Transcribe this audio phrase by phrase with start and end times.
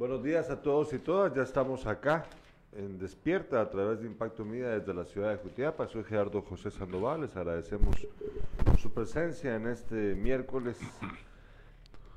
[0.00, 2.24] Buenos días a todos y todas, ya estamos acá
[2.72, 5.86] en Despierta a través de Impacto Media desde la ciudad de Jutiapa.
[5.88, 7.94] Soy Gerardo José Sandoval, les agradecemos
[8.78, 10.78] su presencia en este miércoles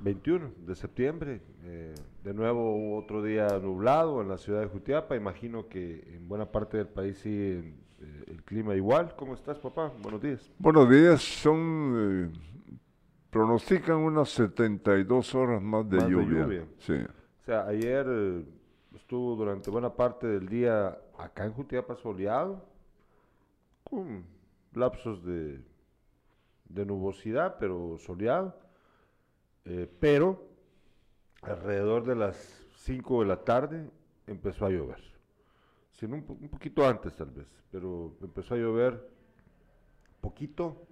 [0.00, 1.42] 21 de septiembre.
[1.64, 5.14] Eh, de nuevo otro día nublado en la ciudad de Jutiapa.
[5.14, 9.14] Imagino que en buena parte del país sigue eh, el clima igual.
[9.14, 9.92] ¿Cómo estás, papá?
[10.00, 10.50] Buenos días.
[10.58, 11.20] Buenos días.
[11.20, 12.38] Son eh,
[13.28, 16.44] pronostican unas 72 horas más de, Más de lluvia.
[16.44, 16.66] lluvia.
[16.78, 16.94] Sí.
[17.44, 18.06] O sea, ayer
[18.94, 22.64] estuvo durante buena parte del día acá en Jutiapa soleado,
[23.82, 24.24] con
[24.72, 25.60] lapsos de,
[26.70, 28.58] de nubosidad, pero soleado.
[29.66, 30.42] Eh, pero
[31.42, 33.90] alrededor de las 5 de la tarde
[34.26, 35.02] empezó a llover.
[35.92, 39.06] Sin un, un poquito antes tal vez, pero empezó a llover
[40.22, 40.86] poquito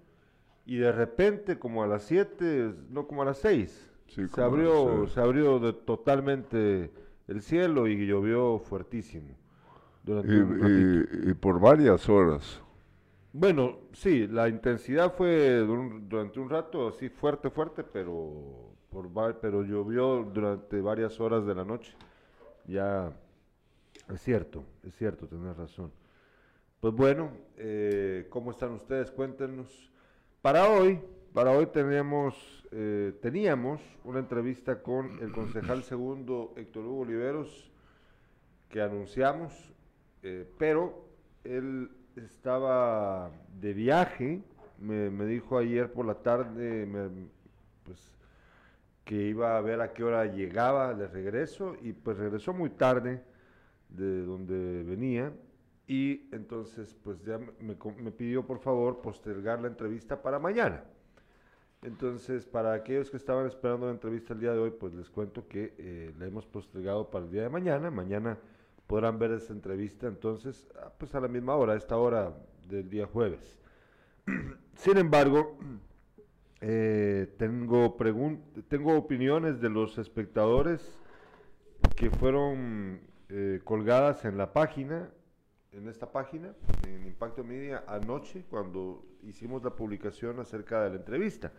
[0.67, 5.07] y de repente como a las 7, no como a las 6, Sí, se abrió,
[5.07, 6.91] se abrió de- totalmente
[7.27, 9.29] el cielo y llovió fuertísimo.
[10.03, 12.61] Durante Y, un y- y por varias horas.
[13.31, 19.09] Bueno, sí, la intensidad fue dur- durante un rato así fuerte, fuerte, pero por
[19.41, 21.95] pero llovió durante varias horas de la noche.
[22.67, 23.11] Ya
[24.13, 25.91] es cierto, es cierto, tenés razón.
[26.79, 29.09] Pues bueno, eh, ¿cómo están ustedes?
[29.09, 29.89] Cuéntenos.
[30.41, 30.99] Para hoy,
[31.33, 37.71] para hoy tenemos, eh, teníamos una entrevista con el concejal segundo Héctor Hugo Oliveros
[38.69, 39.73] que anunciamos,
[40.21, 41.07] eh, pero
[41.43, 44.41] él estaba de viaje,
[44.79, 47.27] me, me dijo ayer por la tarde, me-
[47.83, 48.11] pues
[49.05, 53.21] que iba a ver a qué hora llegaba de regreso y pues regresó muy tarde
[53.89, 55.33] de donde venía
[55.87, 60.83] y entonces pues ya me- me pidió por favor postergar la entrevista para mañana.
[61.83, 65.47] Entonces, para aquellos que estaban esperando la entrevista el día de hoy, pues les cuento
[65.47, 67.91] que eh, la hemos postergado para el día de mañana.
[67.91, 68.37] Mañana
[68.87, 72.33] podrán ver esa entrevista entonces, ah, pues a la misma hora, a esta hora
[72.69, 73.59] del día jueves.
[74.75, 75.57] Sin embargo,
[76.61, 77.97] eh, tengo,
[78.69, 80.97] tengo opiniones de los espectadores
[81.97, 85.09] que fueron eh, colgadas en la página,
[85.73, 86.53] en esta página,
[86.87, 91.51] en Impacto Media, anoche, cuando hicimos la publicación acerca de la entrevista.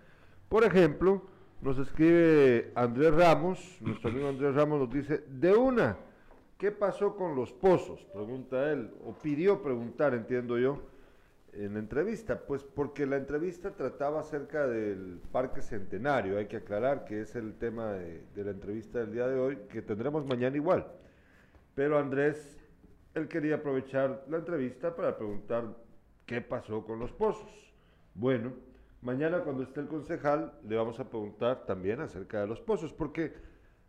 [0.49, 1.23] Por ejemplo,
[1.61, 5.97] nos escribe Andrés Ramos, nuestro amigo Andrés Ramos nos dice, de una,
[6.59, 8.05] ¿qué pasó con los pozos?
[8.13, 10.83] Pregunta él, o pidió preguntar, entiendo yo,
[11.53, 17.05] en la entrevista, pues porque la entrevista trataba acerca del Parque Centenario, hay que aclarar
[17.05, 20.87] que es el tema de, la entrevista del día de hoy, que tendremos mañana igual.
[21.75, 22.64] Pero Andrés,
[23.15, 25.77] él quería aprovechar la entrevista para preguntar
[26.27, 27.73] qué pasó con los pozos.
[28.15, 28.53] Bueno,
[29.03, 33.33] mañana cuando esté el concejal le vamos a preguntar también acerca de los pozos, porque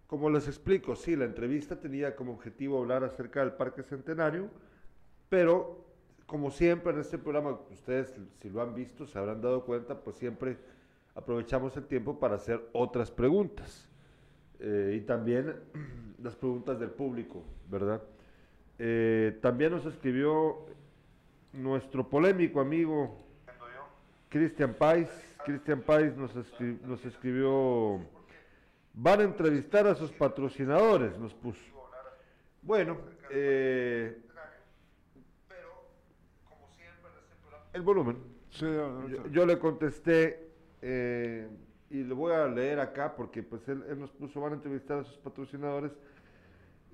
[0.08, 4.50] como les explico, sí, la entrevista tenía como objetivo hablar acerca del Parque Centenario,
[5.30, 5.84] pero
[6.28, 10.16] como siempre en este programa, ustedes si lo han visto, se habrán dado cuenta, pues
[10.18, 10.58] siempre
[11.16, 13.90] aprovechamos el tiempo para hacer otras preguntas.
[14.60, 15.56] Eh, y también
[16.22, 18.02] las preguntas del público, ¿verdad?
[18.78, 20.66] Eh, también nos escribió
[21.54, 23.18] nuestro polémico amigo
[24.30, 25.10] Cristian Pais.
[25.46, 28.00] Cristian Pais nos, escri- nos escribió,
[28.94, 31.60] van a entrevistar a sus patrocinadores, nos puso.
[32.62, 32.98] Bueno,
[33.30, 34.18] eh,
[37.74, 38.18] el volumen.
[38.52, 40.50] Yo, yo le contesté
[40.82, 41.48] eh,
[41.90, 45.00] y le voy a leer acá porque pues él, él nos puso, van a entrevistar
[45.00, 45.92] a sus patrocinadores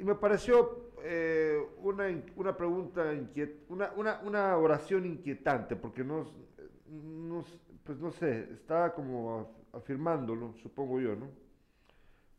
[0.02, 3.92] y me pareció eh, una, una pregunta, inquiet- una,
[4.26, 6.28] una, oración inquietante porque nos,
[6.90, 7.46] nos,
[7.84, 11.28] pues no sé, estaba como af- afirmándolo, supongo yo, ¿no?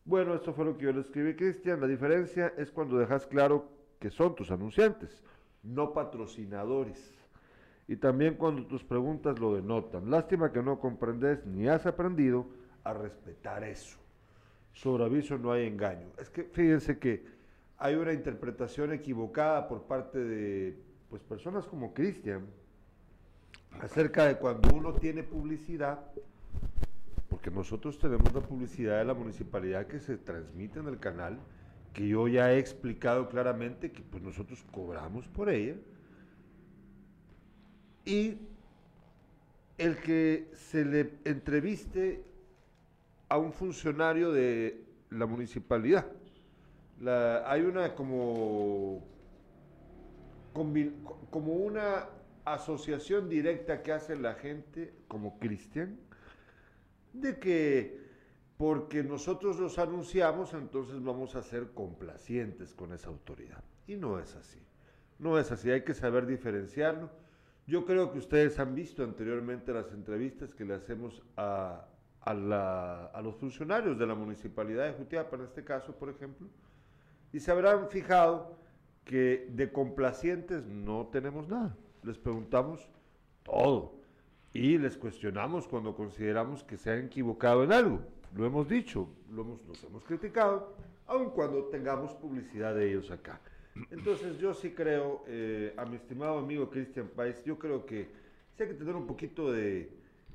[0.05, 1.81] Bueno, esto fue lo que yo le escribí, Cristian.
[1.81, 3.69] La diferencia es cuando dejas claro
[4.01, 5.23] que son tus anunciantes,
[5.63, 7.15] no patrocinadores.
[7.87, 10.11] Y también cuando tus preguntas lo denotan.
[10.11, 12.47] Lástima que no comprendes ni has aprendido
[12.83, 13.99] a respetar eso.
[14.73, 16.09] Sobre aviso no hay engaño.
[16.19, 17.25] Es que fíjense que
[17.83, 20.79] hay una interpretación equivocada por parte de
[21.11, 22.47] pues, personas como Cristian
[23.81, 25.99] acerca de cuando uno tiene publicidad,
[27.29, 31.41] porque nosotros tenemos la publicidad de la municipalidad que se transmite en el canal,
[31.93, 35.75] que yo ya he explicado claramente que pues nosotros cobramos por ella,
[38.05, 38.39] y
[39.77, 42.23] el que se le entreviste
[43.29, 46.07] a un funcionario de la municipalidad.
[47.03, 49.03] La- hay una como,
[51.31, 52.09] como una
[52.45, 55.99] asociación directa que hace la gente, como Cristian,
[57.13, 58.01] de que
[58.57, 63.65] porque nosotros los anunciamos, entonces vamos a ser complacientes con esa autoridad.
[63.87, 64.61] Y no es así.
[65.19, 67.11] No es así, hay que saber diferenciarlo.
[67.67, 71.87] Yo creo que ustedes han visto anteriormente las entrevistas que le hacemos a,
[72.21, 76.49] a, los funcionarios de la municipalidad de Jutiapa, en este caso, por ejemplo,
[77.33, 78.57] y se habrán fijado
[79.05, 81.77] que de complacientes no tenemos nada.
[82.03, 82.89] Les preguntamos
[83.43, 83.95] todo
[84.53, 88.01] y les cuestionamos cuando consideramos que se han equivocado en algo.
[88.35, 90.75] Lo hemos dicho, lo hemos, nos hemos criticado,
[91.07, 93.41] aun cuando tengamos publicidad de ellos acá.
[93.91, 98.11] Entonces yo sí creo, eh, a mi estimado amigo Cristian País, yo creo que
[98.55, 99.91] sí hay que tener un poquito de,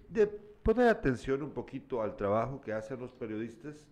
[0.10, 3.88] de poner atención un poquito al trabajo que hacen los periodistas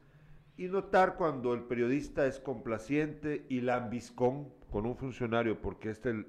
[0.57, 6.25] y notar cuando el periodista es complaciente y lambiscón con un funcionario porque este,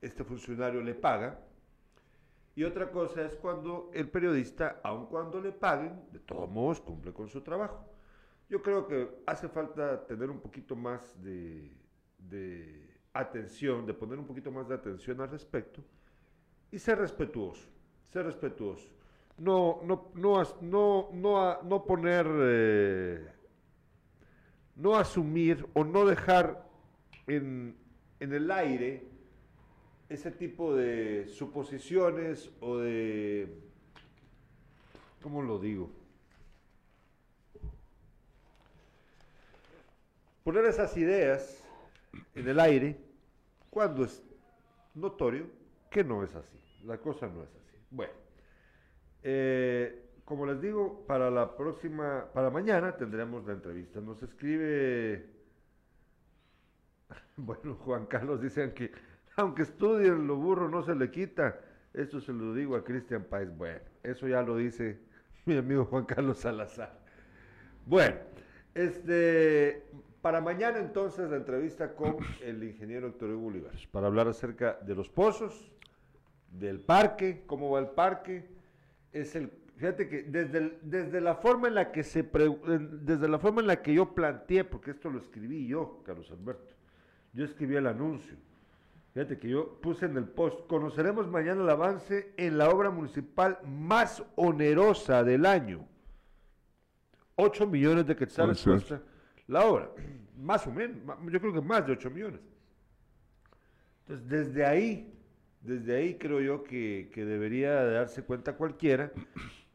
[0.00, 1.40] este funcionario le paga.
[2.54, 7.12] Y otra cosa es cuando el periodista, aun cuando le paguen, de todos modos cumple
[7.12, 7.88] con su trabajo.
[8.50, 11.74] Yo creo que hace falta tener un poquito más de,
[12.18, 15.82] de atención, de poner un poquito más de atención al respecto
[16.70, 17.66] y ser respetuoso,
[18.10, 19.01] ser respetuoso
[19.38, 23.28] no, no, no, no, no, no poner, eh,
[24.76, 26.68] no asumir o no dejar
[27.26, 27.76] en,
[28.20, 29.12] en el aire
[30.08, 33.48] ese tipo de suposiciones o de,
[35.22, 35.90] ¿cómo lo digo?
[40.44, 41.64] Poner esas ideas
[42.34, 42.96] en el aire
[43.70, 44.22] cuando es
[44.94, 45.46] notorio
[45.90, 46.58] que no es así.
[46.84, 47.76] La cosa no es así.
[47.90, 48.21] Bueno.
[49.22, 54.00] Eh, como les digo, para la próxima, para mañana tendremos la entrevista.
[54.00, 55.26] Nos escribe,
[57.36, 58.92] bueno, Juan Carlos, dicen que
[59.36, 61.58] aunque estudien lo burro no se le quita.
[61.92, 63.54] Esto se lo digo a Cristian Paez.
[63.56, 65.00] Bueno, eso ya lo dice
[65.44, 66.98] mi amigo Juan Carlos Salazar.
[67.86, 68.16] Bueno,
[68.74, 69.84] este,
[70.20, 74.94] para mañana entonces la entrevista con el ingeniero Héctor Hugo Olivares, para hablar acerca de
[74.94, 75.70] los pozos,
[76.50, 78.48] del parque, cómo va el parque,
[79.12, 83.60] es el fíjate que desde, desde la forma en la que se desde la forma
[83.60, 86.74] en la que yo planteé, porque esto lo escribí yo, Carlos Alberto.
[87.32, 88.36] Yo escribí el anuncio.
[89.12, 93.58] Fíjate que yo puse en el post, conoceremos mañana el avance en la obra municipal
[93.66, 95.86] más onerosa del año.
[97.36, 99.02] 8 millones de quetzales cuesta
[99.48, 99.90] la obra.
[100.38, 100.96] Más o menos,
[101.30, 102.40] yo creo que más de 8 millones.
[104.00, 105.12] Entonces, desde ahí
[105.62, 109.12] desde ahí creo yo que, debería darse cuenta cualquiera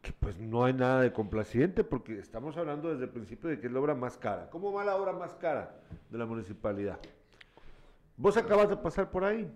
[0.01, 3.67] que pues no hay nada de complaciente porque estamos hablando desde el principio de que
[3.67, 4.49] es la obra más cara.
[4.49, 5.75] ¿Cómo va la obra más cara
[6.09, 6.99] de la municipalidad?
[8.15, 9.49] Vos acabas de pasar por ahí.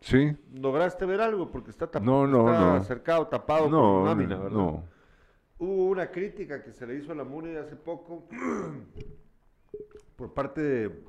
[0.00, 0.36] Sí.
[0.54, 1.50] ¿Lograste ver algo?
[1.50, 4.56] Porque está, tapado, no, no, cercado, tapado con lámina, ¿verdad?
[4.56, 4.84] No.
[5.58, 8.28] Hubo una crítica que se le hizo a la MUNI hace poco
[10.16, 11.04] por parte de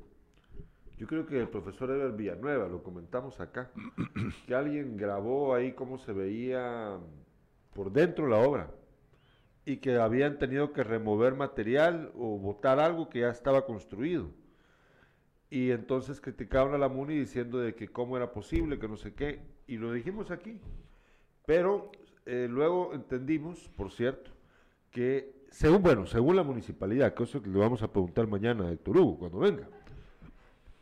[0.98, 3.70] yo creo que el profesor Eber Villanueva, lo comentamos acá,
[4.46, 6.98] que alguien grabó ahí cómo se veía
[7.72, 8.70] por dentro la obra
[9.64, 14.30] y que habían tenido que remover material o botar algo que ya estaba construido.
[15.50, 19.14] Y entonces criticaron a la MUNI diciendo de que cómo era posible, que no sé
[19.14, 20.60] qué, y lo dijimos aquí.
[21.46, 21.92] Pero
[22.26, 24.32] eh, luego entendimos, por cierto,
[24.90, 28.72] que según, bueno, según la municipalidad, que eso que le vamos a preguntar mañana a
[28.72, 29.68] Héctor Hugo cuando venga,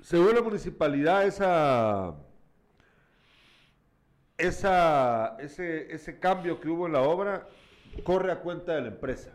[0.06, 2.14] según la municipalidad, esa,
[4.38, 7.48] esa, ese, ese cambio que hubo en la obra
[8.04, 9.34] corre a cuenta de la empresa.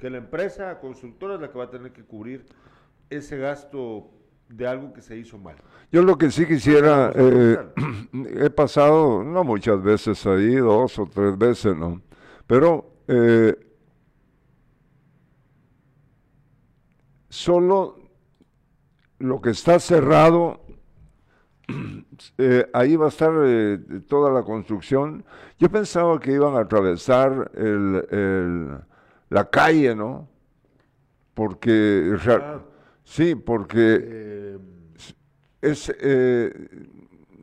[0.00, 2.46] Que la empresa consultora es la que va a tener que cubrir
[3.10, 4.10] ese gasto
[4.48, 5.54] de algo que se hizo mal.
[5.92, 7.58] Yo lo que sí quisiera, eh,
[8.40, 12.02] he pasado, no muchas veces ahí, dos o tres veces, ¿no?
[12.44, 13.54] Pero eh,
[17.28, 17.99] solo
[19.20, 20.60] lo que está cerrado,
[22.38, 25.24] eh, ahí va a estar eh, toda la construcción.
[25.58, 27.50] Yo pensaba que iban a atravesar
[29.28, 30.28] la calle, ¿no?
[31.34, 32.60] Porque, ah.
[33.04, 34.58] sí, porque eh,
[35.60, 35.94] es,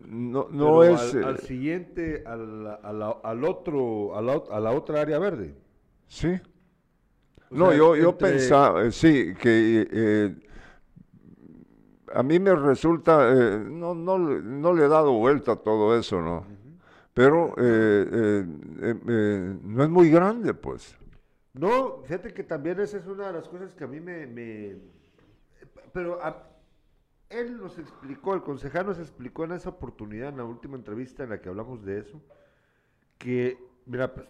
[0.07, 1.15] no, no es...
[1.15, 5.55] Al, siguiente, al, al, otro, a la, a la otra área verde.
[6.07, 6.39] Sí.
[7.51, 10.46] no, yo, yo pensaba, sí, que
[12.17, 16.19] a mí me resulta, eh, no, no, no, le he dado vuelta a todo eso,
[16.19, 16.47] ¿no?
[17.13, 18.43] Pero eh,
[18.81, 20.97] eh, no es muy grande, pues.
[21.53, 24.77] No, fíjate que también esa es una de las cosas que a mí me...
[25.93, 26.19] pero
[27.29, 31.29] él nos explicó, el concejal nos explicó en esa oportunidad, en la última entrevista en
[31.29, 32.19] la que hablamos de eso,
[33.19, 34.27] que, mira, pues,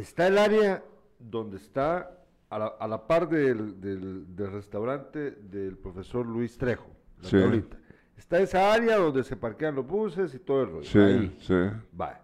[0.00, 0.82] está el área
[1.20, 2.17] donde está
[2.50, 6.88] a la, a la par del, del- del restaurante del profesor Luis Trejo,
[7.22, 7.38] la Sí.
[7.38, 7.76] tablita.
[8.16, 10.84] Está esa área donde se parquean los buses y todo el rollo.
[10.84, 11.36] Sí, Ahí.
[11.40, 11.54] sí,
[12.00, 12.20] Va.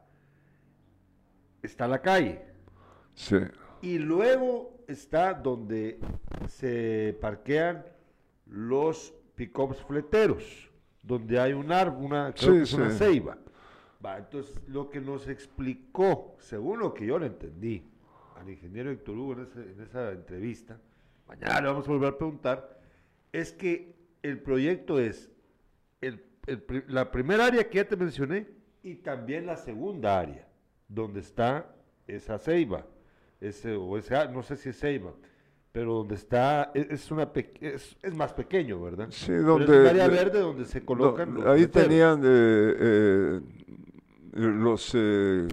[1.63, 2.43] Está la calle.
[3.15, 3.37] sí.
[3.83, 5.99] Y luego está donde
[6.49, 7.85] se parquean
[8.47, 10.71] los pickups fleteros,
[11.03, 13.37] donde hay un árbol, una, creo Sí, que es una ceiba.
[14.05, 17.83] Va, entonces, lo que nos explicó, según lo que yo le entendí,
[18.45, 20.79] al ingeniero Héctor Hugo en, ese- en esa entrevista,
[21.27, 22.81] mañana le vamos a volver a preguntar,
[23.33, 25.31] es que el proyecto es
[26.01, 26.23] el-
[26.89, 28.47] la primera área que ya te mencioné
[28.83, 30.47] y también la segunda área,
[30.89, 31.75] donde está
[32.07, 32.87] esa ceiba,
[33.41, 35.13] ese, o ese, á- no sé si es ceiba,
[35.73, 39.09] pero donde está, e- es, una es, es más pequeño, ¿verdad?
[39.11, 42.21] Sí, Pero donde- es un área de- verde donde se colocan Do- los ahí tenían
[42.23, 43.41] eh, eh,
[44.35, 45.49] los eh,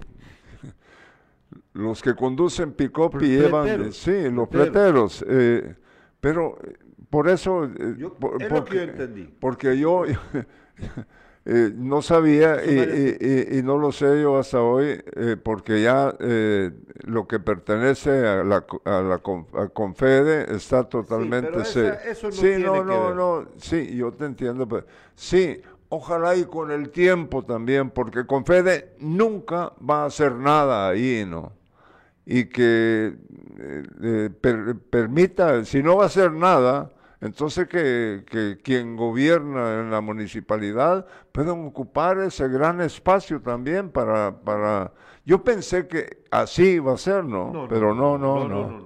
[1.74, 5.24] los que conducen pick-up y llevan, sí, los fleteros.
[5.28, 5.74] eh,
[6.20, 6.74] pero eh,
[7.10, 9.34] por eso, eh, Yo- por- es lo que porque, yo entendí.
[9.40, 10.04] porque yo
[11.44, 13.16] eh, no sabía y, y-
[13.54, 16.70] y- y no lo sé yo hasta hoy, eh, porque ya eh,
[17.04, 21.50] lo que pertenece a la, a la a Confede está totalmente...
[21.50, 23.16] pero se- esa- eso no sí, tiene no, que no, ver.
[23.16, 24.86] no, sí, yo te entiendo, pero
[25.16, 31.24] sí, ojalá y con el tiempo también, porque Confede nunca va a hacer nada ahí,
[31.28, 31.52] ¿no?
[32.24, 33.16] Y que
[33.58, 39.80] eh, eh, per- permita, si no va a hacer nada, entonces que, que quien gobierna
[39.80, 44.92] en la municipalidad puedan ocupar ese gran espacio también para, para...
[45.24, 47.66] Yo pensé que así iba a ser, ¿no?
[47.68, 48.48] Pero no, no, no.
[48.48, 48.78] no, no,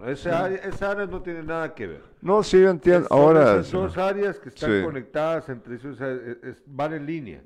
[0.00, 0.06] no.
[0.06, 2.02] Esa, área, esa área no tiene nada que ver.
[2.22, 3.08] No, sí, yo entiendo.
[3.08, 4.84] Son Ahora, esas dos áreas que están Sí.
[4.84, 7.42] conectadas entre sí, o sea, es- es- van en línea.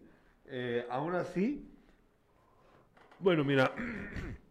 [0.46, 1.66] Eh, aún así,
[3.18, 3.72] bueno, mira,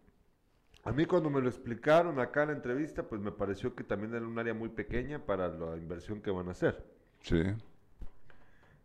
[0.84, 4.16] a mí cuando me lo explicaron acá en la entrevista, pues me pareció que también
[4.16, 6.84] era un área muy pequeña para la inversión que van a hacer.
[7.22, 7.42] sí.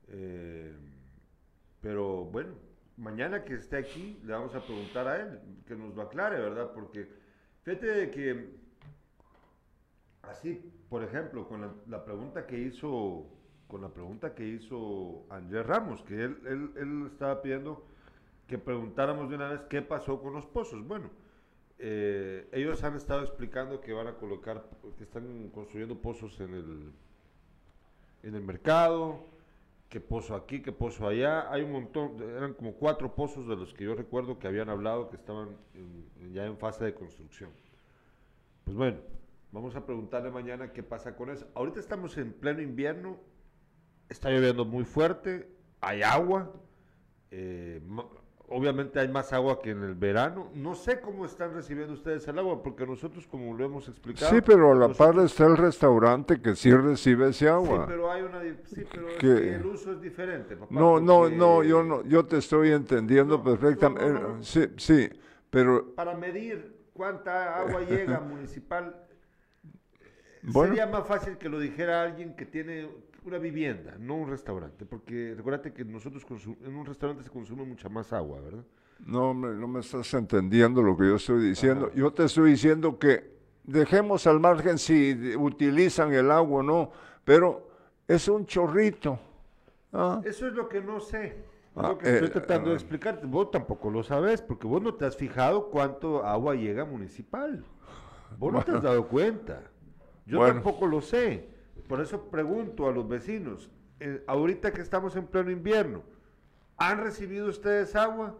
[0.08, 0.72] Eh,
[1.80, 2.54] pero bueno,
[2.96, 6.72] mañana que esté aquí, le vamos a preguntar a él, que nos lo aclare, ¿verdad?
[6.72, 7.08] Porque
[7.62, 8.56] fíjate que,
[10.22, 13.26] así, por ejemplo, con la, la pregunta que hizo,
[13.68, 17.86] con la pregunta que hizo Andrés Ramos, que él, él, él estaba pidiendo
[18.46, 20.86] que preguntáramos de una vez qué pasó con los pozos.
[20.86, 21.10] Bueno,
[21.78, 24.64] eh, ellos han estado explicando que van a colocar,
[24.96, 26.92] que están construyendo pozos en el,
[28.22, 29.26] en el mercado,
[29.88, 31.50] que pozo aquí, que pozo allá.
[31.52, 35.10] Hay un montón, eran como cuatro pozos de los que yo recuerdo que habían hablado
[35.10, 37.50] que estaban en- ya en fase de construcción.
[38.64, 38.98] Pues bueno,
[39.52, 41.46] vamos a preguntarle mañana qué pasa con eso.
[41.54, 43.16] Ahorita estamos en pleno invierno,
[44.08, 45.48] está lloviendo muy fuerte,
[45.80, 46.52] hay agua,
[47.30, 47.80] eh,
[48.48, 50.50] obviamente hay más agua que en el verano.
[50.54, 54.32] No sé cómo están recibiendo ustedes el agua, porque nosotros, como lo hemos explicado...
[54.34, 57.86] Sí, pero a la nosotros- par está el restaurante que sí recibe ese Sí, agua.
[57.86, 58.40] pero hay una...
[58.64, 60.72] Sí, pero es Que- que el uso es diferente, papá.
[60.74, 64.04] No, no, no, yo no, yo te estoy entendiendo No, perfectamente.
[64.12, 64.42] no, no, no.
[64.42, 65.08] Sí, sí,
[65.50, 69.02] pero para medir cuánta agua llega municipal,
[70.42, 70.68] Bueno.
[70.74, 72.88] sería más fácil que lo dijera alguien que tiene
[73.26, 76.24] una vivienda, no un restaurante, porque recuérdate que nosotros
[76.64, 78.64] en un restaurante se consume mucha más agua, ¿verdad?
[79.04, 81.90] no, me, no me estás entendiendo lo que yo estoy diciendo.
[81.94, 86.90] Yo te estoy diciendo que dejemos al margen si utilizan el agua o no,
[87.24, 87.68] pero
[88.08, 89.18] es un chorrito.
[89.92, 90.20] ¿ah?
[90.24, 91.44] Eso es lo que no sé.
[91.74, 92.78] Ah, lo que estoy eh, tratando de ah.
[92.78, 93.26] explicarte.
[93.26, 97.64] Vos tampoco lo sabes, porque vos no te has fijado cuánto agua llega municipal.
[98.38, 99.62] Vos no te has dado cuenta.
[100.24, 100.54] Yo Bueno.
[100.54, 101.55] tampoco lo sé.
[101.88, 106.02] Por eso pregunto a los vecinos, eh, ahorita que estamos en pleno invierno,
[106.76, 108.36] ¿han recibido ustedes agua?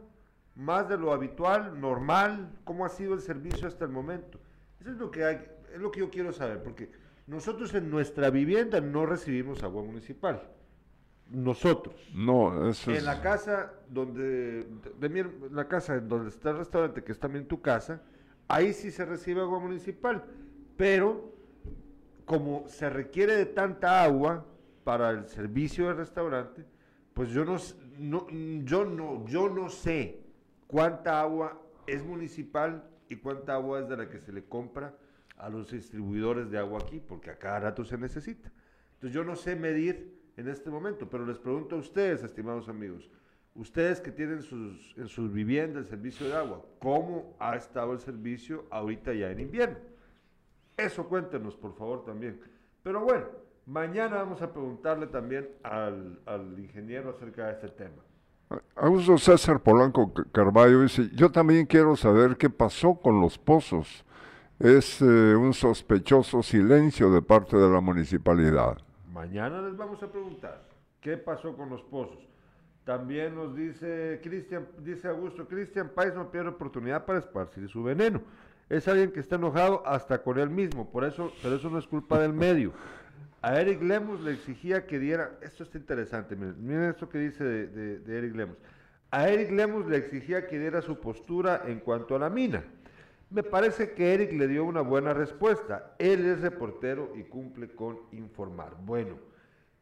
[0.54, 2.50] ¿Más de lo habitual, normal?
[2.64, 4.40] ¿Cómo ha sido el servicio hasta el momento?
[4.80, 6.90] Eso es lo que hay, es lo que yo quiero saber, porque
[7.26, 10.42] nosotros en nuestra vivienda no recibimos agua municipal.
[11.28, 12.08] Nosotros.
[12.14, 12.98] No, eso es...
[12.98, 14.66] En la casa donde,
[14.98, 18.02] de, mi la casa en donde está el restaurante, que es también tu casa,
[18.48, 20.24] ahí sí se recibe agua municipal,
[20.76, 21.35] pero
[22.26, 24.44] como se requiere de tanta agua
[24.84, 26.66] para el servicio del restaurante,
[27.14, 27.56] pues yo no,
[27.98, 28.26] no,
[28.64, 30.20] yo no, yo no sé
[30.66, 34.94] cuánta agua es municipal y cuánta agua es de la que se le compra
[35.38, 38.50] a los distribuidores de agua aquí, porque a cada rato se necesita.
[38.94, 43.08] Entonces yo no sé medir en este momento, pero les pregunto a ustedes, estimados amigos,
[43.54, 48.00] ustedes que tienen sus, en sus viviendas el servicio de agua, ¿cómo ha estado el
[48.00, 49.95] servicio ahorita ya en invierno?
[50.76, 52.40] Eso cuéntenos, por favor, también.
[52.82, 53.26] Pero bueno,
[53.66, 58.02] mañana vamos a preguntarle también al, al ingeniero acerca de este tema.
[58.76, 64.04] Augusto César Polanco Carballo dice, yo también quiero saber qué pasó con los pozos.
[64.58, 68.78] es eh, un sospechoso silencio de parte de la municipalidad.
[69.12, 70.62] Mañana les vamos a preguntar
[71.00, 72.18] qué pasó con los pozos.
[72.84, 78.20] También nos dice Cristian, dice Augusto, Cristian Páez no pierde oportunidad para esparcir su veneno.
[78.68, 81.86] Es alguien que está enojado hasta con él mismo, por eso, pero eso no es
[81.86, 82.72] culpa del medio.
[83.40, 87.98] A Eric Lemus le exigía que diera, esto está interesante, miren, esto que dice de,
[88.00, 88.56] de Eric Lemus.
[89.12, 92.64] A Eric Lemus le exigía que diera su postura en cuanto a la mina.
[93.30, 95.94] Me parece que Eric le dio una buena respuesta.
[95.98, 98.76] Él es reportero y cumple con informar.
[98.84, 99.18] Bueno,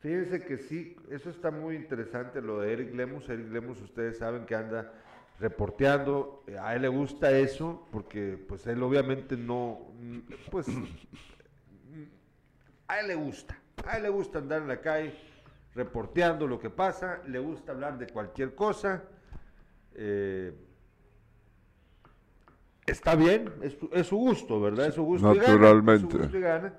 [0.01, 3.29] fíjense que sí, eso está muy interesante lo de Eric Lemus.
[3.29, 4.93] Eric Lemus, ustedes saben que anda
[5.39, 9.81] reporteando, a él le gusta eso, porque pues él obviamente no,
[10.51, 10.67] pues
[12.89, 15.15] a él le gusta, a él le gusta andar en la calle
[15.75, 19.03] reporteando lo que pasa, le gusta hablar de cualquier cosa.
[19.95, 20.55] Eh,
[22.87, 24.87] está bien, es, su gusto, ¿verdad?
[24.87, 26.17] Es su gusto Naturalmente.
[26.33, 26.75] Y, gana,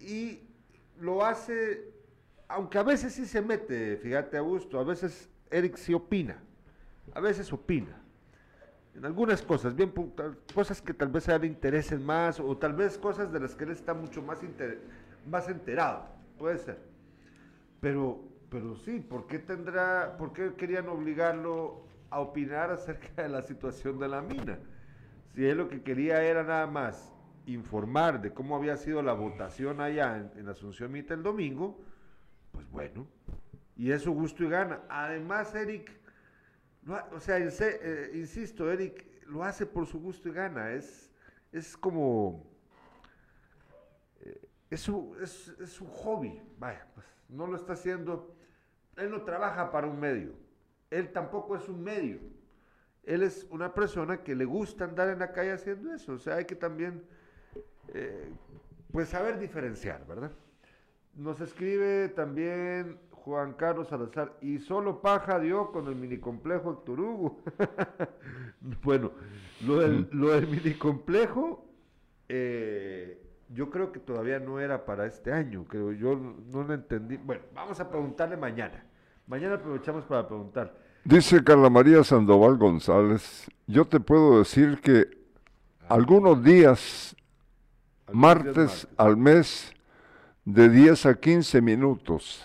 [0.00, 0.40] y
[1.00, 1.87] lo hace,
[2.48, 6.38] aunque a veces sí se mete, fíjate a gusto, a veces Eric sí opina,
[7.14, 8.02] a veces opina.
[8.94, 9.92] En algunas cosas, bien
[10.54, 13.54] cosas que tal vez a él le interesen más, o tal vez cosas de las
[13.54, 14.40] que él está mucho más,
[15.30, 16.78] más enterado, puede ser.
[17.80, 23.42] Pero, pero sí, ¿por qué tendrá, por qué querían obligarlo a opinar acerca de la
[23.42, 24.58] situación de la mina.
[25.34, 27.12] Si él lo que quería era nada más
[27.46, 31.78] informar de cómo había sido la votación allá en, Asunción Mita el domingo,
[32.52, 33.06] pues bueno,
[33.76, 34.80] y es su gusto y gana.
[34.88, 35.90] Además, Eric,
[37.12, 41.12] o sea, eh, insisto, Eric lo hace por su gusto y gana, es,
[41.52, 42.44] es como,
[44.20, 48.34] eh, es, su, es, es hobby, vaya, pues no lo está haciendo,
[48.96, 50.32] él no trabaja para un medio,
[50.90, 52.38] él tampoco es un medio.
[53.08, 56.12] Él es una persona que le gusta andar en la calle haciendo eso.
[56.12, 57.02] O sea, hay que también,
[57.94, 58.30] eh,
[58.92, 60.30] pues, saber diferenciar, ¿verdad?
[61.14, 67.40] Nos escribe también Juan Carlos Salazar, y solo paja dio con el minicomplejo Héctor Hugo.
[68.82, 69.10] bueno,
[69.66, 71.64] lo del, lo del minicomplejo,
[72.28, 77.16] eh, yo creo que todavía no era para este año, creo, yo no lo entendí.
[77.18, 78.84] Bueno, vamos a preguntarle mañana.
[79.26, 80.74] Mañana aprovechamos para preguntar.
[81.04, 85.06] Dice Carla María Sandoval González, yo te puedo decir que
[85.88, 87.14] algunos días,
[88.12, 89.74] martes, al mes,
[90.48, 92.42] de 10 a 15 minutos,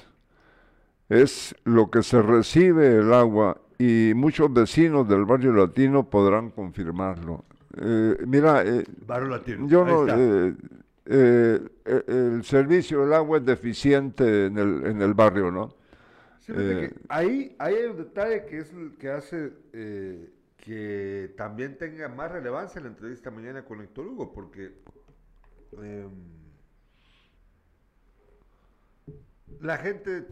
[1.07, 7.45] es lo que se recibe el agua y muchos vecinos del barrio latino podrán confirmarlo.
[7.77, 9.67] Eh, mira, eh, barrio latino.
[9.69, 15.73] yo no, eh, el servicio del agua es deficiente en el, en el barrio, ¿no?
[16.49, 19.53] Eh, ahí, hay un detalle que es el que hace
[20.57, 24.73] que también tenga más relevancia en la entrevista mañana con Héctor Hugo, porque
[29.59, 30.27] la gente,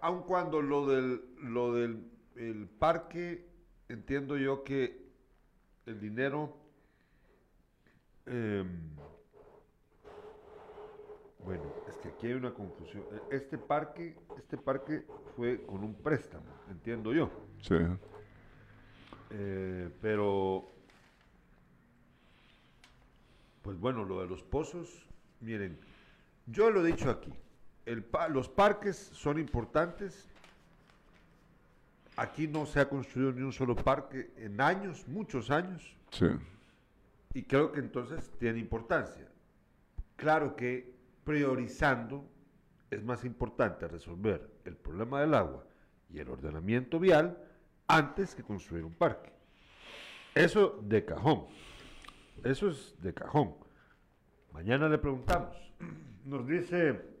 [0.00, 3.46] aun cuando lo del, lo del el parque,
[3.88, 5.04] entiendo yo que
[5.86, 6.56] el dinero,
[8.26, 8.96] em,
[11.44, 13.04] bueno, es que aquí hay una confusión.
[13.30, 17.30] Este parque, este parque fue con un préstamo, entiendo yo.
[17.60, 17.76] Sí.
[19.30, 20.72] Eh, pero,
[23.62, 25.06] pues bueno, lo de los pozos,
[25.40, 25.78] miren,
[26.46, 27.32] yo lo he dicho aquí,
[27.86, 30.28] el los parques son importantes.
[32.16, 35.94] Aquí no se ha construido ni un solo parque en años, muchos años.
[36.10, 36.26] Sí.
[37.34, 39.26] Y creo que entonces tiene importancia.
[40.16, 40.94] Claro que
[41.24, 42.24] priorizando
[42.90, 45.64] es más importante resolver el problema del agua
[46.08, 47.36] y el ordenamiento vial
[47.88, 49.32] antes que construir un parque.
[50.34, 51.46] Eso de cajón.
[52.44, 53.54] Eso es de cajón.
[54.52, 55.56] Mañana le preguntamos.
[56.24, 57.13] Nos dice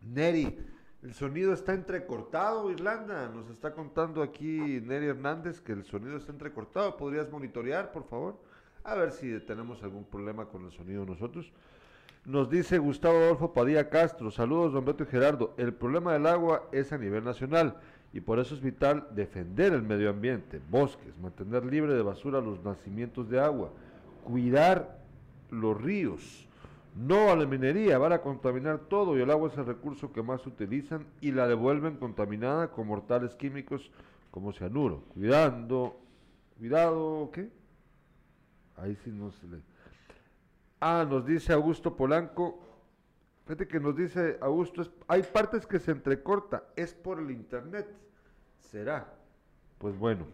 [0.00, 0.58] Neri,
[1.02, 3.28] el sonido está entrecortado, Irlanda.
[3.28, 6.96] Nos está contando aquí Neri Hernández que el sonido está entrecortado.
[6.96, 8.38] ¿Podrías monitorear, por favor?
[8.84, 11.52] A ver si tenemos algún problema con el sonido nosotros.
[12.24, 16.68] Nos dice Gustavo Adolfo Padilla Castro, saludos don Beto y Gerardo, el problema del agua
[16.72, 17.76] es a nivel nacional
[18.12, 22.62] y por eso es vital defender el medio ambiente, bosques, mantener libre de basura los
[22.62, 23.70] nacimientos de agua,
[24.24, 24.98] cuidar
[25.50, 26.47] los ríos,
[26.98, 30.20] no a la minería, van a contaminar todo y el agua es el recurso que
[30.20, 33.92] más utilizan y la devuelven contaminada con mortales químicos
[34.32, 35.04] como cianuro.
[35.14, 36.00] Cuidando,
[36.58, 37.50] cuidado, ¿qué?
[38.76, 39.58] Ahí sí no se le...
[40.80, 42.58] Ah, nos dice Augusto Polanco.
[43.44, 47.86] Fíjate que nos dice Augusto, hay partes que se entrecorta, es por el internet.
[48.58, 49.14] ¿Será?
[49.78, 50.26] Pues bueno,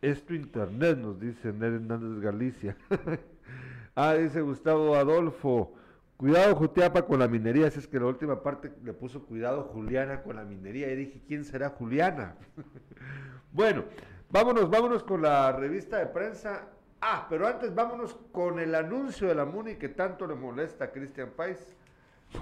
[0.00, 2.76] Es tu internet, nos dice Ned Hernández Galicia.
[3.94, 5.74] ah, dice Gustavo Adolfo.
[6.22, 10.22] Cuidado Jutiapa con la minería, si es que la última parte le puso cuidado Juliana
[10.22, 12.36] con la minería y dije, ¿quién será Juliana?
[13.52, 13.82] bueno,
[14.30, 16.68] vámonos, vámonos con la revista de prensa.
[17.00, 20.92] Ah, pero antes vámonos con el anuncio de la MUNI que tanto le molesta a
[20.92, 21.74] Cristian Pais.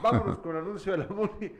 [0.03, 1.51] Vámonos con el anuncio de la MUNI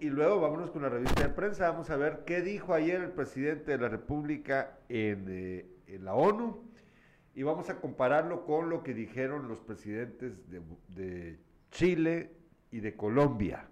[0.00, 1.72] y, luego vámonos con la revista de prensa.
[1.72, 6.14] Vamos a ver qué dijo ayer el presidente de la República en, eh, en la
[6.14, 6.68] ONU
[7.38, 11.38] y vamos a compararlo con lo que dijeron los presidentes de,
[11.70, 12.32] Chile
[12.72, 13.68] y de Colombia.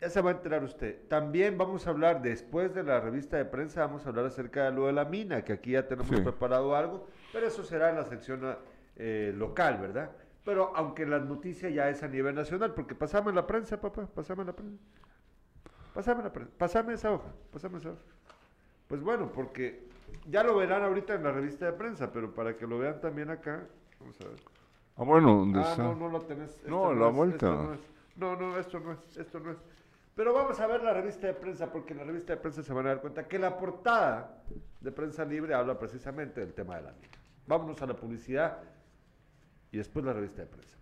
[0.00, 1.06] Ya se va a enterar usted.
[1.06, 4.72] También vamos a hablar, después de la revista de prensa, vamos a hablar acerca de
[4.72, 8.04] lo de la mina, que aquí ya tenemos preparado algo, pero eso será en la
[8.06, 8.40] sección
[8.96, 10.10] eh, local, ¿verdad?
[10.44, 14.44] Pero aunque la noticia ya es a nivel nacional, porque pasame la prensa, papá, pasame
[14.44, 14.82] la prensa.
[15.94, 18.02] Pasame la prensa, pasame esa hoja, pasame esa hoja.
[18.88, 19.87] Pues bueno, porque
[20.26, 23.30] ya lo verán ahorita en la revista de prensa, pero para que lo vean también
[23.30, 23.66] acá,
[24.00, 24.38] vamos a ver.
[24.96, 25.82] Ah, bueno, ¿dónde ah, está?
[25.82, 26.62] no, no lo tenés.
[26.66, 27.46] No, la vuelta.
[27.46, 27.76] No,
[28.16, 29.58] no, no, esto no es, esto no es.
[30.14, 32.72] Pero vamos a ver la revista de prensa, porque en la revista de prensa se
[32.72, 34.42] van a dar cuenta que la portada
[34.80, 37.08] de Prensa Libre habla precisamente del tema de la mina.
[37.46, 38.58] Vámonos a la publicidad
[39.70, 40.77] y después la revista de prensa.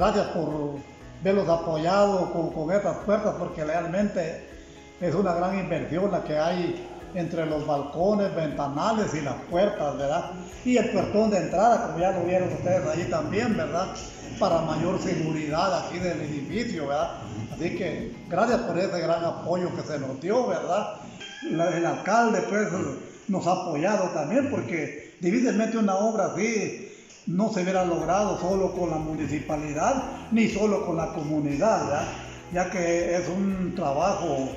[0.00, 0.76] Gracias por
[1.22, 4.46] verlos apoyados con, con estas puertas porque realmente
[4.98, 10.30] es una gran inversión la que hay entre los balcones, ventanales y las puertas, ¿verdad?
[10.64, 13.88] Y el puertón de entrada, como ya lo vieron ustedes ahí también, ¿verdad?
[14.38, 17.16] Para mayor seguridad aquí del edificio, ¿verdad?
[17.52, 20.94] Así que gracias por ese gran apoyo que se nos dio, ¿verdad?
[21.42, 22.68] el alcalde pues
[23.28, 26.89] nos ha apoyado también porque difícilmente una obra así
[27.26, 32.04] no se hubiera logrado solo con la municipalidad ni solo con la comunidad,
[32.52, 34.48] ya que es un trabajo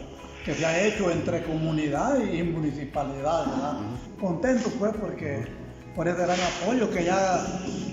[0.45, 3.45] que se ha hecho entre comunidad y municipalidad.
[3.45, 3.77] ¿verdad?
[4.19, 5.45] Contento pues porque
[5.95, 7.45] por ese gran apoyo que ya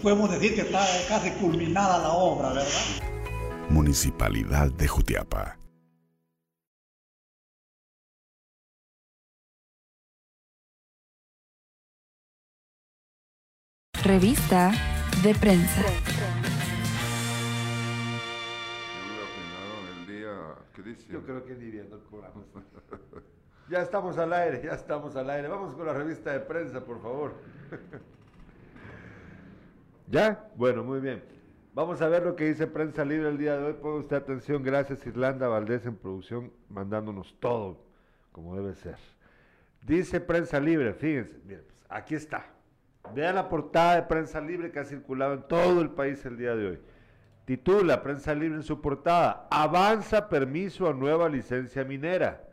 [0.03, 2.71] podemos decir que está casi culminada la obra, ¿verdad?
[3.69, 5.60] Municipalidad de Jutiapa.
[14.11, 14.73] Revista
[15.23, 15.83] de prensa.
[21.09, 22.43] Yo creo que ni viendo el programa.
[23.71, 25.47] ya estamos al aire, ya estamos al aire.
[25.47, 27.35] Vamos con la revista de prensa, por favor.
[30.09, 30.45] ¿Ya?
[30.57, 31.23] Bueno, muy bien.
[31.73, 33.75] Vamos a ver lo que dice Prensa Libre el día de hoy.
[33.75, 34.65] Ponga usted atención.
[34.65, 37.79] Gracias, Irlanda Valdés en producción, mandándonos todo
[38.33, 38.97] como debe ser.
[39.83, 42.60] Dice Prensa Libre, fíjense, miren, pues, aquí está.
[43.15, 46.55] Vean la portada de Prensa Libre que ha circulado en todo el país el día
[46.55, 46.81] de hoy.
[47.45, 52.47] Titula Prensa Libre en su portada, avanza permiso a nueva licencia minera.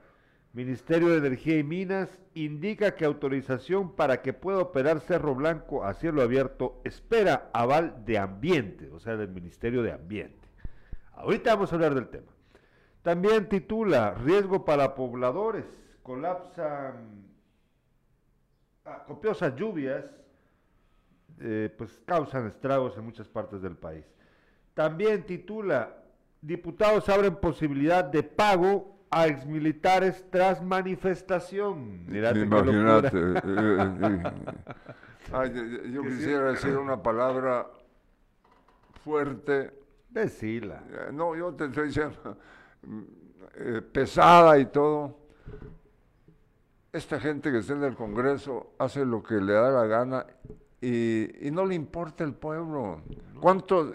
[0.54, 5.94] Ministerio de Energía y Minas indica que autorización para que pueda operar Cerro Blanco a
[5.94, 10.48] cielo abierto espera aval de ambiente, o sea, del Ministerio de Ambiente.
[11.12, 12.32] Ahorita vamos a hablar del tema.
[13.04, 15.66] También titula Riesgo para pobladores,
[16.02, 17.28] colapsan
[18.86, 20.06] ah, copiosas lluvias
[21.40, 24.06] eh, pues causan estragos en muchas partes del país.
[24.74, 25.96] También titula,
[26.42, 32.06] diputados abren posibilidad de pago a exmilitares tras manifestación.
[32.08, 33.18] Imagínate.
[33.18, 33.42] Eh,
[35.34, 37.68] eh, yo quisiera decir una palabra
[39.04, 39.74] fuerte.
[40.10, 40.82] Decila.
[41.14, 42.38] No, yo te estoy diciendo
[43.92, 45.20] pesada y todo.
[46.92, 50.26] Esta gente que está en el Congreso hace lo que le da la gana
[50.82, 53.02] y, no le importa el pueblo.
[53.40, 53.94] ¿Cuánto,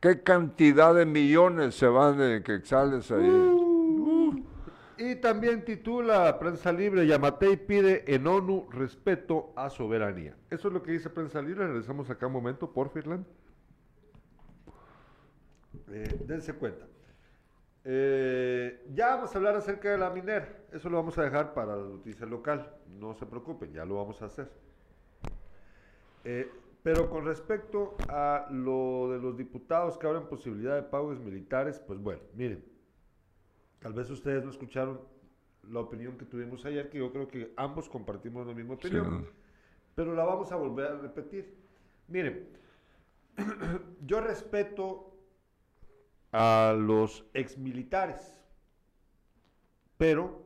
[0.00, 3.28] qué cantidad de millones se van de quexales ahí?
[3.28, 3.74] Uh.
[4.96, 10.36] Y también titula Prensa Libre, Yamatei pide en ONU respeto a soberanía.
[10.50, 11.66] Eso es lo que dice Prensa Libre.
[11.66, 13.26] Regresamos acá un momento, por Firland.
[15.90, 16.86] Eh, dense cuenta.
[17.84, 20.48] Eh, ya vamos a hablar acerca de la minera.
[20.72, 22.72] Eso lo vamos a dejar para la noticia local.
[22.88, 24.48] No se preocupen, ya lo vamos a hacer.
[26.24, 26.50] Eh,
[26.82, 31.98] pero con respecto a lo de los diputados que abren posibilidad de pagos militares, pues
[31.98, 32.62] bueno, miren,
[33.80, 35.00] tal vez ustedes no escucharon
[35.70, 39.26] la opinión que tuvimos ayer, que yo creo que ambos compartimos la misma opinión,
[39.94, 41.56] pero la vamos a volver a repetir.
[42.08, 42.48] Miren,
[44.06, 45.16] yo respeto
[46.32, 48.38] a los exmilitares,
[49.96, 50.42] pero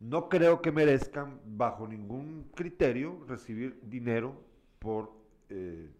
[0.00, 4.45] no creo que merezcan bajo ningún criterio recibir dinero
[4.86, 5.10] por,
[5.50, 5.90] eh,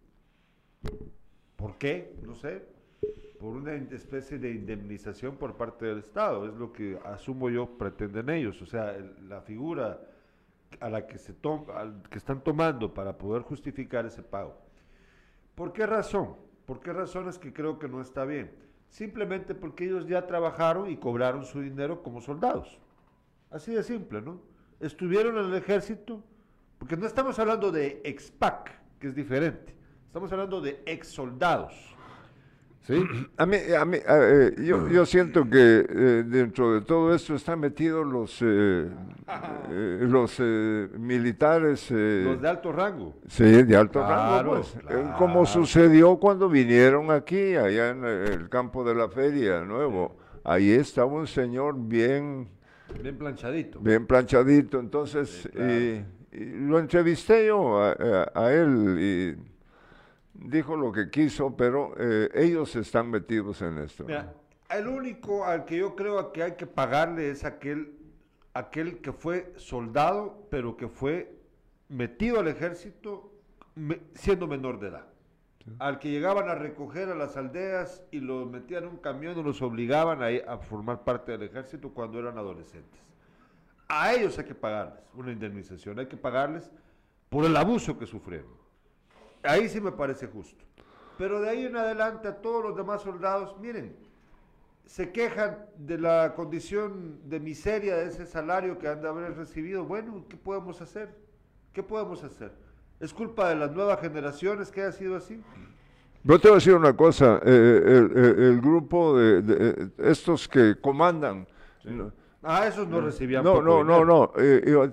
[1.56, 2.14] ¿Por qué?
[2.22, 2.64] No sé.
[3.40, 6.46] Por una especie de indemnización por parte del Estado.
[6.46, 8.62] Es lo que asumo yo pretenden ellos.
[8.62, 8.96] O sea,
[9.28, 10.00] la figura
[10.78, 11.34] a la que, se
[12.10, 14.56] que están tomando para poder justificar ese pago.
[15.56, 16.36] ¿Por qué razón?
[16.64, 18.52] ¿Por qué razón es que creo que no está bien?
[18.88, 22.78] Simplemente porque ellos ya trabajaron y cobraron su dinero como soldados.
[23.50, 24.40] Así de simple, ¿no?
[24.78, 26.22] Estuvieron en el ejército,
[26.78, 29.74] porque no estamos hablando de expac, que es diferente.
[30.06, 31.74] Estamos hablando de ex soldados.
[32.86, 33.04] ¿Sí?
[33.36, 37.58] A mí, a mí eh, yo, yo, siento que eh, dentro de todo esto están
[37.58, 38.88] metidos los, eh,
[39.68, 40.38] los
[40.96, 41.90] militares.
[41.90, 43.16] los de alto rango.
[43.26, 44.62] Sí, de alto rango.
[44.62, 44.78] Pues,
[45.18, 50.16] como sucedió cuando vinieron aquí, allá en el campo de la feria nuevo.
[50.44, 52.48] Ahí estaba un señor bien...
[53.02, 53.80] Bien planchadito.
[53.80, 54.78] Bien planchadito.
[54.78, 55.48] Entonces,
[56.36, 59.56] lo entrevisté yo a, a él y
[60.34, 64.04] dijo lo que quiso, pero eh, ellos están metidos en esto.
[64.04, 64.34] Mira,
[64.70, 67.96] el único al que yo creo que hay que pagarle es aquel,
[68.54, 71.34] aquel que fue soldado, pero que fue
[71.88, 73.32] metido al ejército
[74.14, 75.06] siendo menor de edad.
[75.80, 79.42] Al que llegaban a recoger a las aldeas y los metían en un camión y
[79.42, 83.00] los obligaban a, a formar parte del ejército cuando eran adolescentes.
[83.88, 86.70] A ellos hay que pagarles una indemnización, hay que pagarles
[87.28, 88.50] por el abuso que sufrieron.
[89.42, 90.64] Ahí sí me parece justo.
[91.18, 93.96] Pero de ahí en adelante a todos los demás soldados, miren,
[94.84, 99.84] se quejan de la condición de miseria de ese salario que han de haber recibido.
[99.84, 101.14] Bueno, ¿qué podemos hacer?
[101.72, 102.52] ¿Qué podemos hacer?
[103.00, 105.42] ¿Es culpa de las nuevas generaciones que ha sido así?
[106.24, 111.46] Yo te voy a decir una cosa, eh, el, grupo de, estos que comandan...
[112.46, 113.42] Ah, esos no recibían.
[113.42, 114.90] No, no, no, no, eh,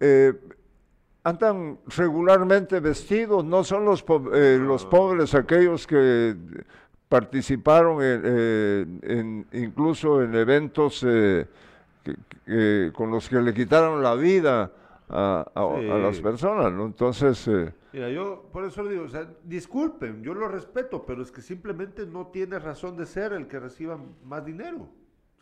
[0.00, 0.32] eh,
[1.24, 6.36] andan regularmente vestidos, no son los, eh, los pobres aquellos que
[7.08, 11.46] participaron en, eh, incluso en eventos eh,
[12.94, 14.70] con los que le quitaron la vida
[15.08, 16.86] a, las personas, ¿no?
[16.86, 17.48] Entonces...
[17.92, 21.40] Mira, yo por eso le digo, o sea, disculpen, yo lo respeto, pero es que
[21.40, 24.88] simplemente no tiene razón de ser el que reciba más dinero.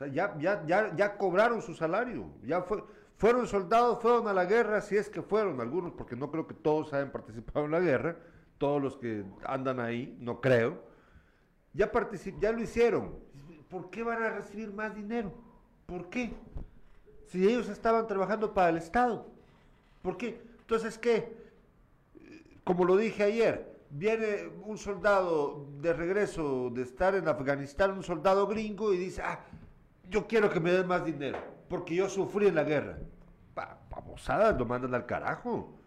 [0.07, 2.83] Ya, ya, ya, ya cobraron su salario, ya fue
[3.23, 6.55] fueron soldados, fueron a la guerra, si es que fueron algunos, porque no creo que
[6.55, 8.17] todos hayan participado en la guerra,
[8.59, 10.83] todos los que andan ahí, no creo.
[11.73, 11.93] Ya,
[12.41, 13.15] ya lo hicieron.
[13.69, 15.33] ¿Por qué van a recibir más dinero?
[15.87, 16.35] ¿Por qué?
[17.29, 19.29] Si ellos estaban trabajando para el Estado.
[20.03, 20.43] ¿Por qué?
[20.59, 21.33] Entonces, ¿qué?
[22.65, 28.49] Como lo dije ayer, viene un soldado de regreso de estar en Afganistán, un soldado
[28.49, 29.45] gringo, y dice, ah,
[30.09, 31.39] yo quiero que me den más dinero,
[31.69, 32.99] porque yo sufrí en la guerra
[33.93, 35.79] babosadas, lo mandan al carajo.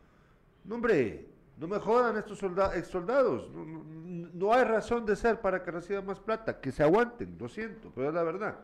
[0.63, 2.41] No, hombre, no me jodan estos
[2.75, 3.49] ex soldados.
[3.51, 6.59] No, hay razón de ser para que reciban más plata.
[6.59, 8.59] Que se aguanten, lo siento, pero es la verdad.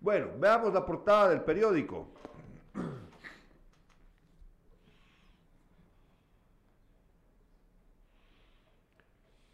[0.00, 2.08] Bueno, veamos la portada del periódico.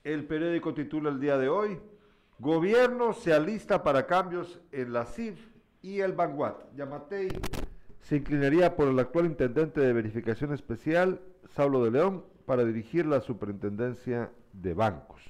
[0.05, 1.81] El periódico titula el día de hoy,
[2.39, 5.39] Gobierno se alista para cambios en la CIF
[5.81, 6.57] y el Vanguard.
[6.75, 7.29] Yamatei
[8.01, 11.21] se inclinaría por el actual intendente de verificación especial,
[11.55, 15.23] Saulo de León, para dirigir la superintendencia de bancos.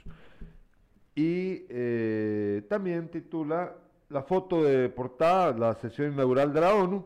[1.14, 3.75] Y eh, también titula
[4.09, 7.05] la foto de portada, la sesión inaugural de la ONU.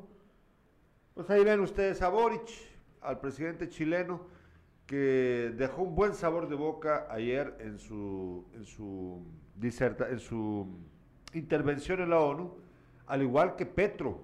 [1.14, 2.48] Pues ahí ven ustedes a Boric,
[3.02, 4.22] al presidente chileno,
[4.86, 9.24] que dejó un buen sabor de boca ayer en su, en su,
[9.60, 10.66] diserta, en su
[11.34, 12.56] intervención en la ONU
[13.10, 14.22] al igual que Petro,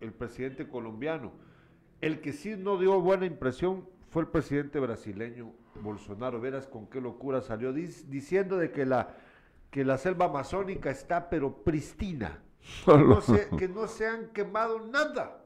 [0.00, 1.32] el, presidente colombiano.
[2.02, 6.38] El que sí no dio buena impresión fue el presidente brasileño Bolsonaro.
[6.38, 9.14] Verás con qué locura salió diciendo de que la,
[9.70, 12.42] que la selva amazónica está pero pristina,
[12.84, 15.42] que no, se, han quemado nada,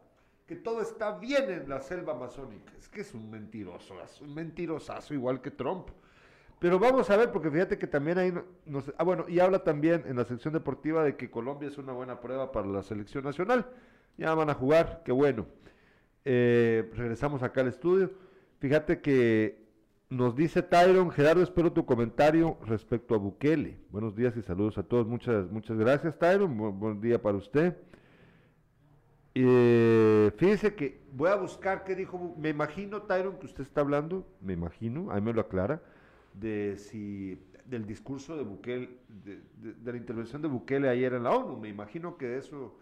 [0.49, 2.73] que todo está bien en la selva amazónica.
[2.77, 5.91] Es que es un mentiroso, es un mentirosazo igual que Trump.
[6.61, 8.35] Pero vamos a ver, porque fíjate que también hay...
[8.99, 12.21] ah, bueno, y habla también en la sección deportiva de que Colombia es una buena
[12.21, 13.67] prueba para la selección nacional.
[14.19, 15.47] Ya van a jugar, qué bueno.
[16.27, 18.11] Eh, regresamos acá al estudio.
[18.59, 19.65] Fíjate que
[20.11, 23.79] nos dice Tyron, Gerardo, espero tu comentario respecto a Bukele.
[23.89, 25.07] Buenos días y saludos a todos.
[25.07, 26.79] Muchas, muchas gracias, Tyron.
[26.79, 27.75] buen día para usted.
[29.35, 32.35] Eh, fíjese que voy a buscar qué dijo.
[32.37, 34.27] Me imagino, Tyron, que usted está hablando.
[34.43, 35.81] Me imagino, ahí me lo aclara
[36.35, 39.41] de si del discurso de Bukele, de,
[39.93, 41.57] la intervención de Bukele ayer en la ONU.
[41.57, 42.77] Me imagino que eso,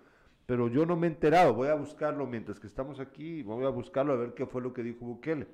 [0.47, 1.53] pero yo no me he enterado.
[1.55, 4.73] Voy a buscarlo mientras que estamos aquí, voy a buscarlo a ver qué fue lo
[4.73, 5.47] que dijo Bukele.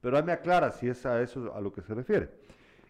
[0.00, 2.30] Pero ahí me aclara si es a eso a lo que se refiere.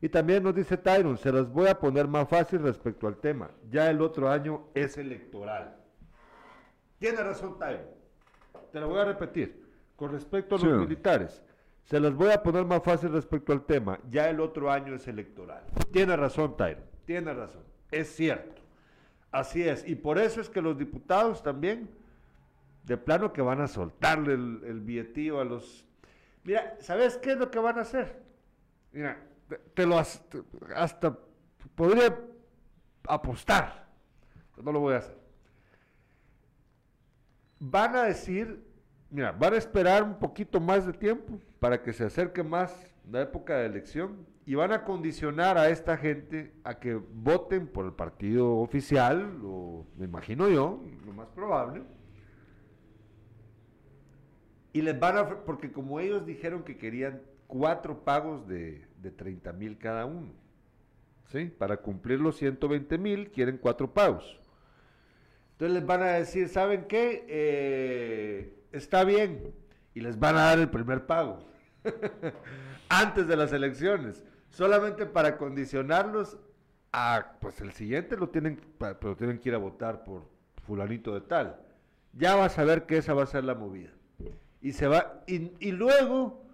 [0.00, 3.50] Y también nos dice Tyron, se las voy a poner más fácil respecto al tema.
[3.68, 5.74] Ya el otro año es electoral.
[6.98, 7.86] Tiene razón Tyron.
[8.70, 9.66] Te lo voy a repetir.
[9.96, 10.78] Con respecto a los Sí.
[10.78, 11.42] militares,
[11.88, 13.98] se las voy a poner más fácil respecto al tema.
[14.10, 15.64] Ya el otro año es electoral.
[15.90, 16.84] Tiene razón Tyron.
[17.06, 17.62] Tiene razón.
[17.90, 18.60] Es cierto.
[19.32, 19.88] Así es.
[19.88, 21.88] Y por eso es que los diputados también,
[22.84, 25.86] de plano que van a soltarle el, el billetillo a los...
[26.44, 28.22] Mira, ¿sabes qué es lo que van a hacer?
[28.92, 29.18] Mira,
[29.72, 30.42] te, lo as- te-
[30.74, 31.18] hasta
[31.74, 32.18] podría
[33.06, 33.86] apostar,
[34.62, 35.16] no lo voy a hacer.
[37.60, 38.62] Van a decir,
[39.08, 43.22] mira, van a esperar un poquito más de tiempo para que se acerque más la
[43.22, 47.92] época de elección y van a condicionar a esta gente a que voten por el
[47.92, 51.82] partido oficial, o me imagino yo, lo más probable.
[54.72, 59.52] Y les van a, porque como ellos dijeron que querían cuatro pagos de, de 30
[59.52, 60.32] mil cada uno,
[61.26, 61.46] ¿sí?
[61.46, 64.38] Para cumplir los 120 mil quieren cuatro pagos.
[65.52, 67.24] Entonces les van a decir, ¿saben qué?
[67.28, 69.52] Eh, está bien.
[69.94, 71.48] Y les van a dar el primer pago.
[72.88, 74.24] Antes de las elecciones.
[74.50, 76.38] Solamente para condicionarlos
[76.92, 80.28] a, pues el siguiente lo tienen, pero tienen que ir a votar por
[80.66, 81.60] fulanito de tal.
[82.12, 83.90] Ya vas a ver que esa va a ser la movida.
[84.60, 86.44] Y se va, y, luego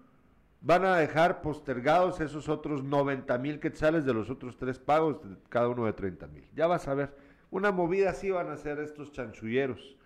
[0.61, 5.19] van a dejar postergados esos otros 90 mil quetzales de los otros tres pagos,
[5.49, 6.47] cada uno de 30 mil.
[6.55, 7.15] Ya vas a ver,
[7.51, 9.97] una movida así van a hacer estos chanchulleros.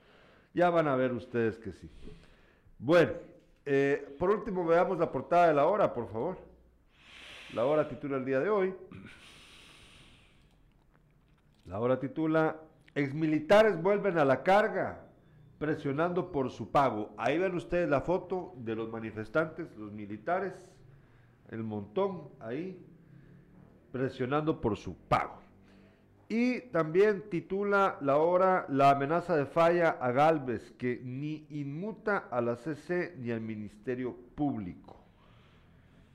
[0.55, 1.91] Ya van a ver ustedes que sí.
[2.79, 3.13] Bueno,
[3.67, 6.39] eh, por último veamos la portada de la hora, por favor.
[7.55, 8.75] La hora titula el día de hoy.
[11.67, 12.57] La hora titula
[12.95, 15.07] Exmilitares vuelven a la carga,
[15.59, 17.13] presionando por su pago.
[17.17, 20.71] Ahí ven ustedes la foto de los manifestantes, los militares,
[21.51, 22.81] el montón ahí,
[23.91, 25.48] presionando por su pago.
[26.29, 32.43] Y también titula la hora La amenaza de falla a Galvez, que ni inmuta a
[32.43, 34.97] la CC ni al Ministerio Público.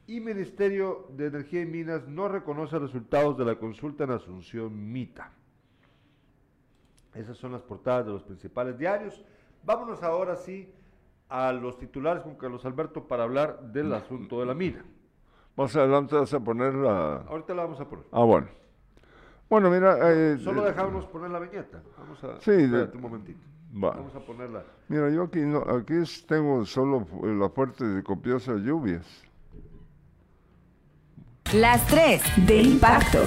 [0.06, 5.32] Y Ministerio de Energía y Minas no reconoce resultados de la consulta en Asunción Mita.
[7.16, 9.24] Esas son las portadas de los principales diarios.
[9.64, 10.72] Vámonos ahora sí
[11.30, 14.86] a los titulares con Carlos Alberto para hablar del asunto de la mina.
[15.56, 17.18] Más adelante vas a poner la...
[17.28, 18.06] Ahorita la vamos a poner.
[18.12, 18.48] Ah, bueno.
[19.54, 20.00] Bueno, mira...
[20.12, 21.80] eh, Solo eh, dejámonos poner la viñeta.
[21.96, 22.42] Vamos a...
[22.42, 23.40] Sí, de- espérate un momentito.
[23.72, 23.92] Va.
[23.92, 24.64] Vamos a ponerla.
[24.88, 25.94] Mira, yo aquí, no, aquí
[26.28, 29.06] tengo solo fu- la fuerte y copiosas lluvias.
[31.54, 33.20] Las 3 de impacto.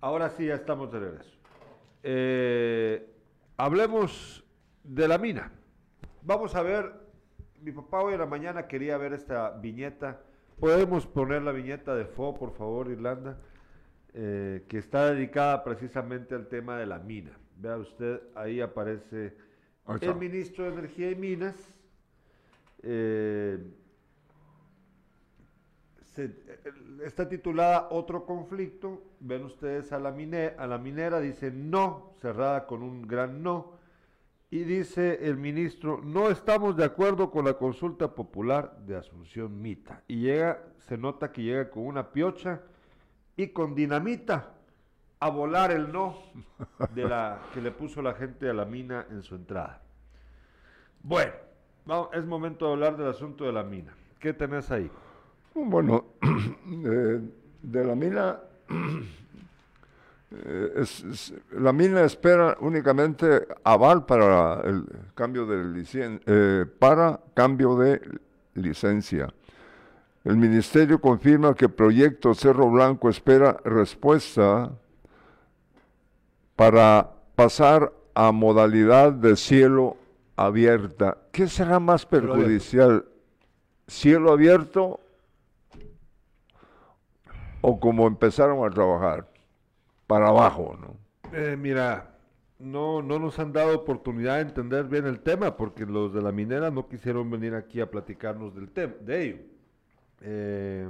[0.00, 1.30] Ahora sí, ya estamos de regreso.
[2.02, 3.10] Eh,
[3.56, 4.44] hablemos
[4.84, 5.52] de la mina.
[6.22, 6.92] Vamos a ver,
[7.62, 10.20] mi papá hoy en la mañana quería ver esta viñeta.
[10.60, 13.38] ¿Podemos poner la viñeta de FO, por favor, Irlanda?
[14.14, 17.38] Eh, que está dedicada precisamente al tema de la mina.
[17.58, 19.36] Vea usted, ahí aparece
[20.12, 21.54] el ministro de Energía y Minas.
[22.82, 23.58] eh,
[26.14, 26.60] se- eh,
[27.04, 29.02] está titulada Otro conflicto.
[29.20, 33.75] Ven ustedes a la, mine- a la minera, dice no, cerrada con un gran no.
[34.48, 40.02] Y dice el ministro, no estamos de acuerdo con la consulta popular de Asunción Mita.
[40.06, 42.62] Y llega, se nota que llega con una piocha
[43.36, 44.54] y con dinamita
[45.18, 46.16] a volar el no
[46.94, 49.82] de la que le puso la gente a la mina en su entrada.
[51.02, 51.32] Bueno,
[52.12, 53.94] es momento de hablar del asunto de la mina.
[54.20, 54.90] ¿Qué tenés ahí?
[55.54, 57.20] Bueno, eh,
[57.62, 58.40] de la mina,
[60.30, 64.84] eh, es- es- la mina espera únicamente aval para el
[65.14, 68.00] cambio de licen- eh, para cambio de
[68.54, 69.32] licencia.
[70.24, 74.72] El ministerio confirma que proyecto Cerro Blanco espera respuesta
[76.56, 79.96] para pasar a modalidad de cielo
[80.34, 81.18] abierta.
[81.30, 83.04] ¿Qué será más perjudicial?
[83.86, 84.98] ¿Cielo abierto
[87.60, 89.28] o como empezaron a trabajar?
[90.06, 90.96] Para abajo, ¿no?
[91.32, 92.16] Eh, mira,
[92.58, 96.32] no, no nos han dado oportunidad de entender bien el tema porque los de la
[96.32, 99.38] minera no quisieron venir aquí a platicarnos del tema, de ello.
[100.22, 100.88] Eh,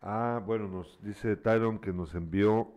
[0.00, 2.72] ah, bueno, nos dice Tyron que nos envió.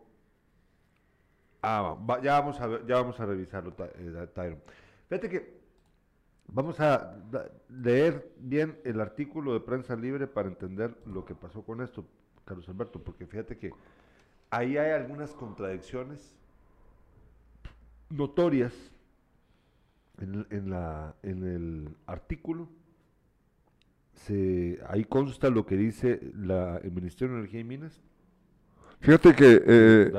[1.61, 4.61] Ah, ya vamos a ya vamos a revisarlo, eh, Tyron.
[5.07, 5.59] Fíjate que
[6.47, 7.15] vamos a
[7.69, 12.05] leer bien el artículo de prensa libre para entender lo que pasó con esto,
[12.45, 13.71] Carlos Alberto, porque fíjate que
[14.51, 16.35] ahí hay algunas contradicciones
[18.09, 18.73] notorias
[20.19, 22.67] en, en la, en el artículo,
[24.13, 28.01] se, ahí consta lo que dice la, el Ministerio de Energía y Minas.
[28.99, 30.11] Fíjate que eh,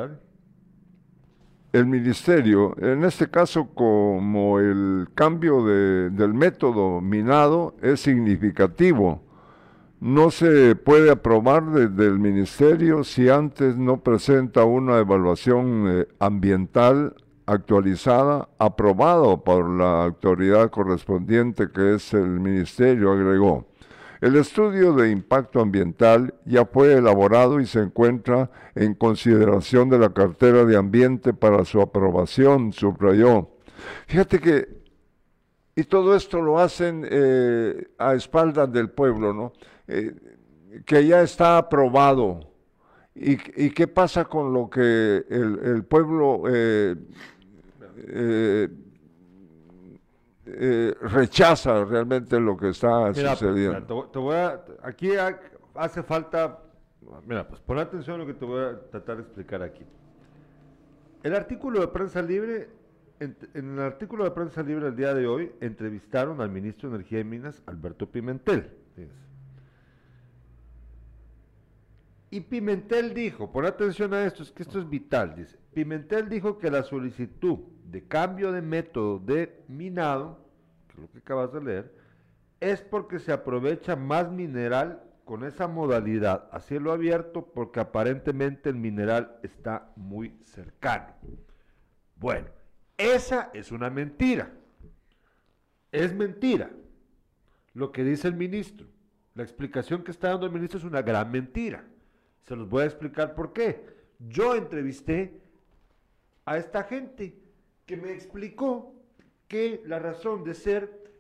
[1.72, 9.22] el ministerio, en este caso como el cambio de- del método minado es significativo,
[10.00, 17.14] no se puede aprobar desde el ministerio si antes no presenta una evaluación eh, ambiental
[17.44, 23.66] actualizada, aprobada por la autoridad correspondiente que es el ministerio, agregó.
[24.20, 30.10] El estudio de impacto ambiental ya fue elaborado y se encuentra en consideración de la
[30.10, 33.48] cartera de ambiente para su aprobación, subrayó.
[34.06, 34.68] Fíjate que,
[35.74, 39.52] y todo esto lo hacen eh, a espaldas del pueblo, ¿no?
[39.92, 40.14] Eh,
[40.86, 42.48] que ya está aprobado.
[43.14, 43.32] ¿Y,
[43.66, 46.94] y qué pasa con lo que el, el pueblo eh,
[50.46, 53.74] eh, rechaza realmente lo que está Mira, sucediendo?
[53.74, 55.38] mira, te, voy- te voy a, aquí ha-
[55.74, 56.60] hace falta,
[57.26, 59.84] mira, pues pon atención a lo que te voy a tratar de explicar aquí.
[61.22, 62.68] El artículo de prensa libre,
[63.18, 66.96] en, en el artículo de prensa libre del día de hoy, entrevistaron al ministro de
[66.96, 68.70] Energía y Minas, Alberto Pimentel.
[72.30, 76.58] Y Pimentel dijo, pon atención a esto, es que esto es vital, dice, Pimentel dijo
[76.58, 80.46] que la solicitud de cambio de método de minado,
[80.86, 81.94] que es lo que acabas de leer,
[82.60, 88.76] es porque se aprovecha más mineral con esa modalidad a cielo abierto porque aparentemente el
[88.76, 91.14] mineral está muy cercano.
[92.16, 92.48] Bueno,
[92.98, 94.52] esa es una mentira.
[95.90, 96.70] Es mentira
[97.74, 98.86] lo que dice el ministro.
[99.34, 101.84] La explicación que está dando el ministro es una gran mentira.
[102.42, 103.84] Se los voy a explicar por qué.
[104.18, 105.40] Yo entrevisté
[106.44, 107.38] a esta gente
[107.86, 108.94] que me explicó
[109.48, 111.12] que la razón de ser,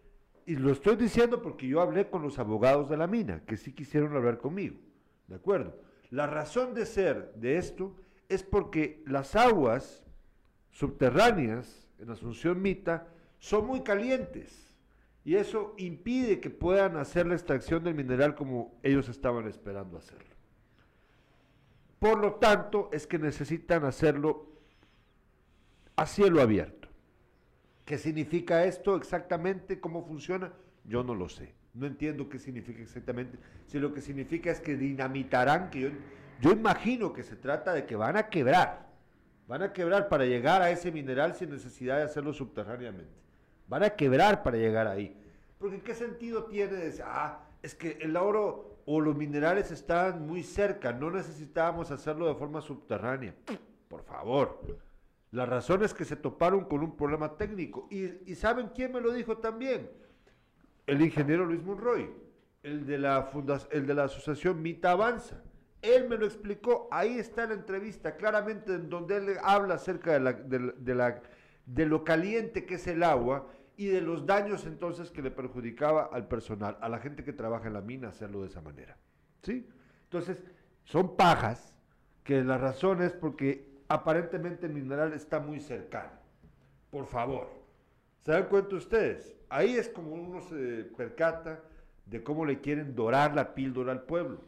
[0.46, 3.72] y lo estoy diciendo porque yo hablé con los abogados de la mina, que sí
[3.72, 4.76] quisieron hablar conmigo,
[5.26, 5.80] ¿de acuerdo?
[6.10, 7.96] La razón de ser de esto
[8.28, 10.04] es porque las aguas
[10.70, 13.08] subterráneas en Asunción Mita
[13.38, 14.76] son muy calientes
[15.24, 20.29] y eso impide que puedan hacer la extracción del mineral como ellos estaban esperando hacerlo.
[22.00, 24.46] Por lo tanto, es que necesitan hacerlo
[25.96, 26.88] a cielo abierto.
[27.84, 29.80] ¿Qué significa esto exactamente?
[29.80, 30.50] ¿Cómo funciona?
[30.84, 31.54] Yo no lo sé.
[31.74, 33.38] No entiendo qué significa exactamente.
[33.66, 35.88] Si lo que significa es que dinamitarán, que yo,
[36.40, 38.88] yo imagino que se trata de que van a quebrar.
[39.46, 43.12] Van a quebrar para llegar a ese mineral sin necesidad de hacerlo subterráneamente.
[43.68, 45.14] Van a quebrar para llegar ahí.
[45.58, 50.42] Porque ¿qué sentido tiene decir, ah, es que el oro o los minerales están muy
[50.42, 53.34] cerca, no necesitábamos hacerlo de forma subterránea?
[53.88, 54.60] Por favor.
[55.32, 57.86] La razón es que se toparon con un problema técnico.
[57.90, 59.90] ¿Y, saben quién me lo dijo también?
[60.86, 62.10] El ingeniero Luis Monroy,
[62.64, 65.40] el de la, fundac- el de la asociación Mita Avanza.
[65.82, 70.20] Él me lo explicó, ahí está la entrevista, claramente en donde él habla acerca de
[70.94, 71.22] la-
[71.64, 73.46] de lo caliente que es el agua
[73.80, 77.66] y de los daños entonces que le perjudicaba al personal, a la gente que trabaja
[77.66, 78.98] en la mina, hacerlo de esa manera.
[79.42, 79.66] ¿Sí?
[80.02, 80.44] Entonces,
[80.84, 81.74] son pajas
[82.22, 86.12] que la razón es porque aparentemente el mineral está muy cercano.
[86.90, 87.48] Por favor.
[88.18, 89.34] ¿Se dan cuenta ustedes?
[89.48, 91.62] Ahí es como uno se percata
[92.04, 94.42] de cómo le quieren dorar la píldora al pueblo.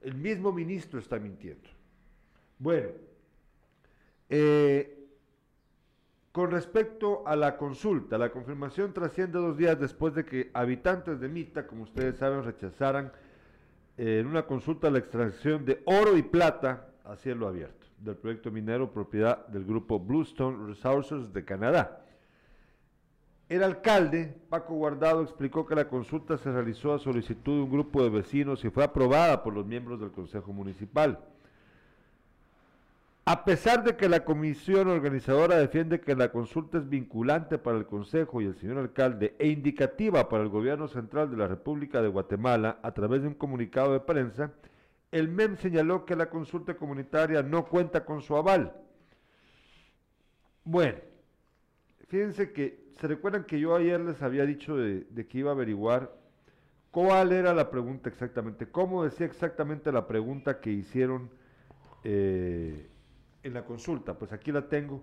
[0.00, 1.68] El mismo ministro está mintiendo.
[2.58, 2.92] Bueno,
[4.30, 4.97] eh,
[6.32, 11.28] con respecto a la consulta, la confirmación trasciende dos días después de que habitantes de
[11.28, 13.12] Mita, como ustedes saben, rechazaran
[13.96, 18.50] eh, en una consulta la extracción de oro y plata a cielo abierto del proyecto
[18.50, 22.04] minero propiedad del grupo Bluestone Resources de Canadá.
[23.48, 28.02] El alcalde, Paco Guardado, explicó que la consulta se realizó a solicitud de un grupo
[28.02, 31.18] de vecinos y fue aprobada por los miembros del Consejo Municipal.
[33.30, 37.84] A pesar de que la comisión organizadora defiende que la consulta es vinculante para el
[37.84, 42.08] Consejo y el señor alcalde e indicativa para el gobierno central de la República de
[42.08, 44.52] Guatemala a través de un comunicado de prensa,
[45.12, 48.72] el MEM señaló que la consulta comunitaria no cuenta con su aval.
[50.64, 50.96] Bueno,
[52.06, 56.16] fíjense que, ¿se recuerdan que yo ayer les había dicho de, que iba a averiguar
[56.90, 58.70] cuál era la pregunta exactamente?
[58.70, 61.28] ¿Cómo decía exactamente la pregunta que hicieron
[62.04, 62.88] eh,
[63.42, 64.14] en la consulta?
[64.18, 65.02] Pues aquí la tengo.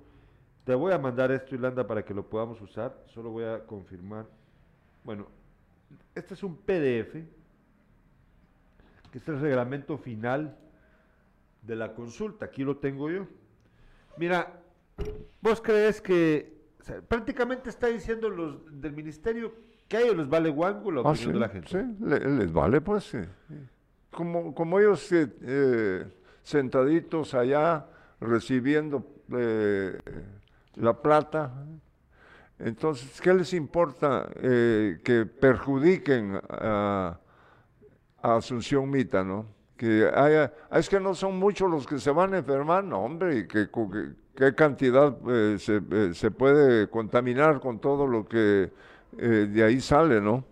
[0.64, 2.98] Te voy a mandar esto, Irlanda, para que lo podamos usar.
[3.08, 4.26] Solo voy a confirmar.
[5.04, 5.28] Bueno,
[6.16, 7.14] este es un PDF,
[9.12, 10.58] que es el reglamento final
[11.62, 12.46] de la consulta.
[12.46, 13.28] Aquí lo tengo yo.
[14.18, 14.60] Mira,
[15.42, 19.54] ¿vos crees que sea, prácticamente está diciendo los del ministerio
[19.88, 21.68] que a ellos les vale guango la Ah, opinión sí, de la gente.
[21.70, 23.04] sí, le- les vale, pues.
[23.04, 23.20] sí.
[24.12, 26.06] Como, como ellos eh, eh,
[26.42, 27.86] sentaditos allá
[28.26, 29.98] recibiendo eh,
[30.76, 31.54] la plata.
[32.60, 37.20] Entonces, ¿qué les importa eh, que perjudiquen a,
[38.22, 39.46] Asunción Mita, no?
[39.78, 43.04] Que haya, ah, es que no son muchos los que se van a enfermar, no,
[43.04, 43.70] hombre, que,
[44.36, 48.72] qué cantidad eh, se, se puede contaminar con todo lo que
[49.12, 50.44] de ahí sale, ¿no?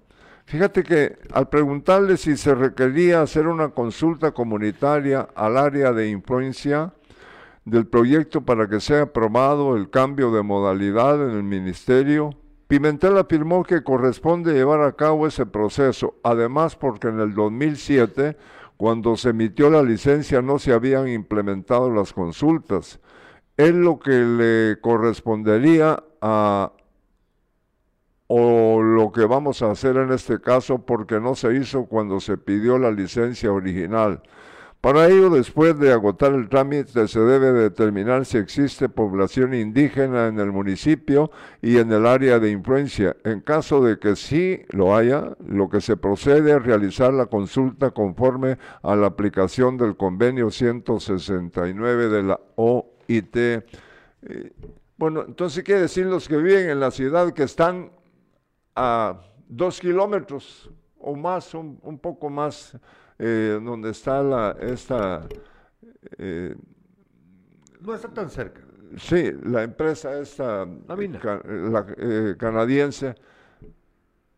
[0.45, 6.93] Fíjate que al preguntarle si se requería hacer una consulta comunitaria al área de influencia
[7.65, 12.31] del proyecto para que sea aprobado el cambio de modalidad en el ministerio,
[12.67, 18.37] Pimentel afirmó que corresponde llevar a cabo ese proceso, además porque en el 2007,
[18.77, 22.99] cuando se emitió la licencia, no se habían implementado las consultas.
[23.57, 26.73] Es lo que le correspondería a
[28.27, 32.37] o lo que vamos a hacer en este caso porque no se hizo cuando se
[32.37, 34.23] pidió la licencia original.
[34.83, 40.41] Para ello, después de agotar el trámite, se debe determinar si existe población indígena en
[40.41, 41.31] el municipio
[41.61, 43.15] y en el área de influencia.
[43.23, 47.91] En caso de que sí lo haya, lo que se procede es realizar la consulta
[47.91, 53.37] conforme a la aplicación del convenio 169 de la OIT.
[53.37, 53.61] Eh,
[54.97, 57.89] bueno, entonces quiere decir los que viven en la ciudad que están
[58.75, 60.69] a dos kilómetros
[60.99, 62.77] o más, un, un poco más,
[63.25, 65.25] eh, donde está la, esta,
[66.17, 66.55] eh,
[67.79, 68.61] No está tan cerca.
[68.97, 71.19] sí, la empresa esta, La mina.
[71.19, 73.15] ca- la, eh, canadiense,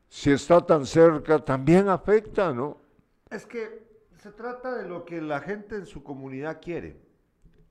[0.08, 2.78] si está tan cerca, también afecta, ¿no?
[3.32, 3.84] Es que
[4.18, 6.98] se trata de lo que la gente en su comunidad quiere,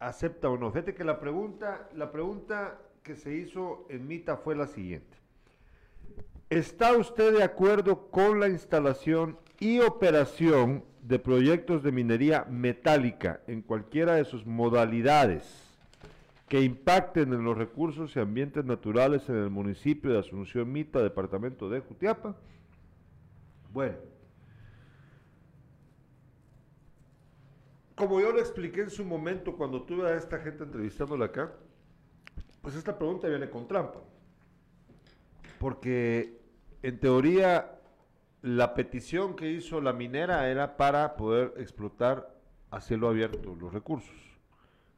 [0.00, 0.70] acepta o no.
[0.72, 5.16] Fíjate que la pregunta, la pregunta que se hizo en Mita fue la siguiente.
[6.50, 13.61] ¿Está usted de acuerdo con la instalación y operación de proyectos de minería metálica en
[13.61, 15.78] cualquiera de sus modalidades
[16.48, 21.68] que impacten en los recursos y ambientes naturales en el municipio de Asunción Mita, departamento
[21.68, 22.34] de Jutiapa?
[23.70, 23.96] Bueno,
[27.94, 31.52] como yo lo expliqué en su momento cuando tuve a esta gente entrevistándola acá,
[32.62, 34.00] pues esta pregunta viene con trampa.
[35.59, 36.40] Porque
[36.82, 37.78] en teoría
[38.45, 42.30] la petición que hizo la minera era para poder explotar
[42.70, 44.14] a cielo abierto los recursos.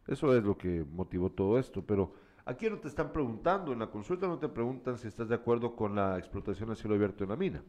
[0.08, 1.80] Eso es lo que motivó todo esto.
[1.86, 2.12] Pero
[2.44, 5.76] aquí no te están preguntando, en la consulta no te preguntan si estás de acuerdo
[5.76, 7.62] con la explotación a cielo abierto en la mina,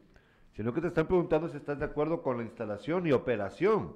[0.50, 3.94] sino que te están preguntando si estás de acuerdo con la instalación y operación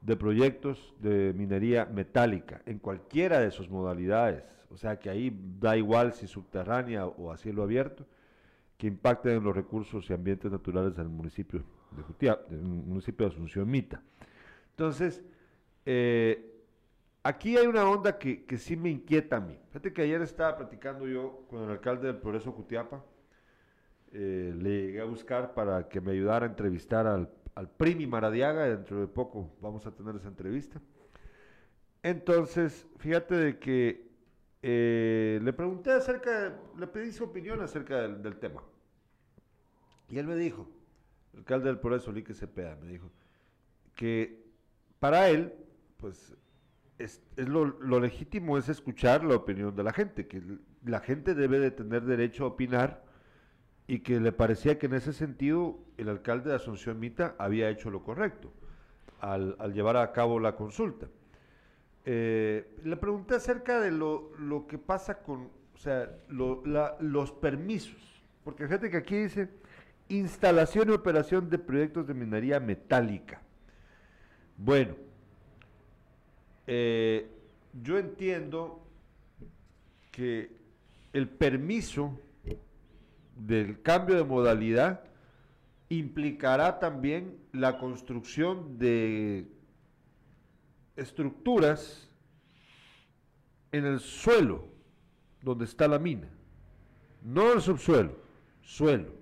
[0.00, 4.42] de proyectos de minería metálica en cualquiera de sus modalidades.
[4.70, 8.06] O sea que ahí da igual si subterránea o a cielo abierto,
[8.76, 11.62] que impacten en los recursos y ambientes naturales del municipio
[11.92, 14.02] de Jutiapa, del municipio de Asunción Mita.
[14.70, 15.22] Entonces,
[15.86, 16.62] eh,
[17.22, 19.56] aquí hay una onda que, que sí me inquieta a mí.
[19.68, 23.04] Fíjate que ayer estaba platicando yo con el alcalde del Progreso Jutiapa,
[24.12, 28.64] eh, le llegué a buscar para que me ayudara a entrevistar al, al Primi Maradiaga,
[28.64, 30.80] dentro de poco vamos a tener esa entrevista.
[32.02, 34.13] Entonces, fíjate de que
[34.66, 38.62] eh, le pregunté acerca, le pedí su opinión acerca del, tema.
[40.08, 40.66] Y él me dijo,
[41.34, 43.10] el alcalde del Progreso, Lique Cepeda, me dijo,
[43.94, 44.42] que
[45.00, 45.52] para él,
[45.98, 46.34] pues,
[46.98, 47.66] es, lo,
[48.00, 50.42] legítimo es escuchar la opinión de la gente, que
[50.82, 53.04] la gente debe de tener derecho a opinar
[53.86, 57.90] y que le parecía que en ese sentido el alcalde de Asunción Mita había hecho
[57.90, 58.50] lo correcto
[59.20, 61.08] al llevar a cabo la consulta.
[62.06, 68.66] Eh, le pregunté acerca de lo, lo que pasa con, o sea, los permisos, porque
[68.66, 69.48] fíjate que aquí dice
[70.08, 73.40] instalación y operación de proyectos de minería metálica.
[74.56, 74.94] Bueno,
[76.66, 77.28] eh,
[77.82, 78.86] yo entiendo
[80.10, 80.50] que
[81.12, 82.18] el permiso
[83.36, 85.04] del cambio de modalidad
[85.88, 89.46] implicará también la construcción de
[90.96, 92.10] estructuras
[93.72, 94.66] en el suelo
[95.42, 96.28] donde está la mina,
[97.22, 98.12] no el subsuelo,
[98.62, 99.12] suelo.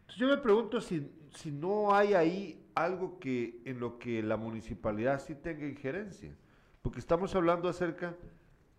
[0.00, 4.36] Entonces yo me pregunto si, si no hay ahí algo que en lo que la
[4.36, 6.34] municipalidad sí tenga injerencia,
[6.82, 8.14] porque estamos hablando acerca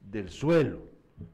[0.01, 0.81] del suelo.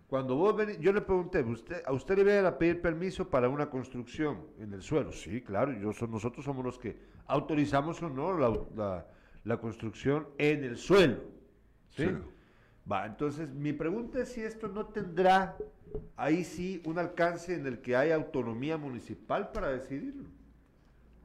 [0.07, 3.69] Cuando vos yo le pregunté, ¿usted, ¿a usted le viene a pedir permiso para una
[3.69, 5.11] construcción en el suelo?
[5.11, 9.07] Sí, claro, yo so- nosotros somos los que autorizamos o no la, la-
[9.43, 11.17] la construcción en el suelo.
[11.89, 12.05] ¿sí?
[12.05, 12.09] Sí.
[12.91, 15.55] Va, entonces mi pregunta es si esto no tendrá
[16.17, 20.23] ahí sí un alcance en el que hay autonomía municipal para decidirlo.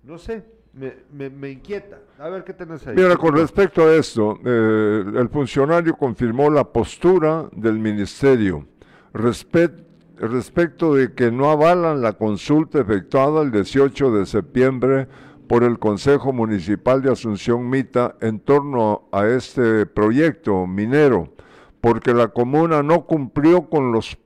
[0.05, 1.99] No sé, me, me- me inquieta.
[2.19, 2.95] A ver qué tenés ahí.
[2.95, 8.67] Mira, con respecto a esto, eh, el funcionario confirmó la postura del ministerio
[9.13, 9.85] respet-
[10.17, 15.09] respecto de que no avalan la consulta efectuada el 18 de septiembre
[15.49, 21.33] por el Consejo Municipal de Asunción Mita en torno a este proyecto minero,
[21.81, 24.19] porque la comuna no cumplió con los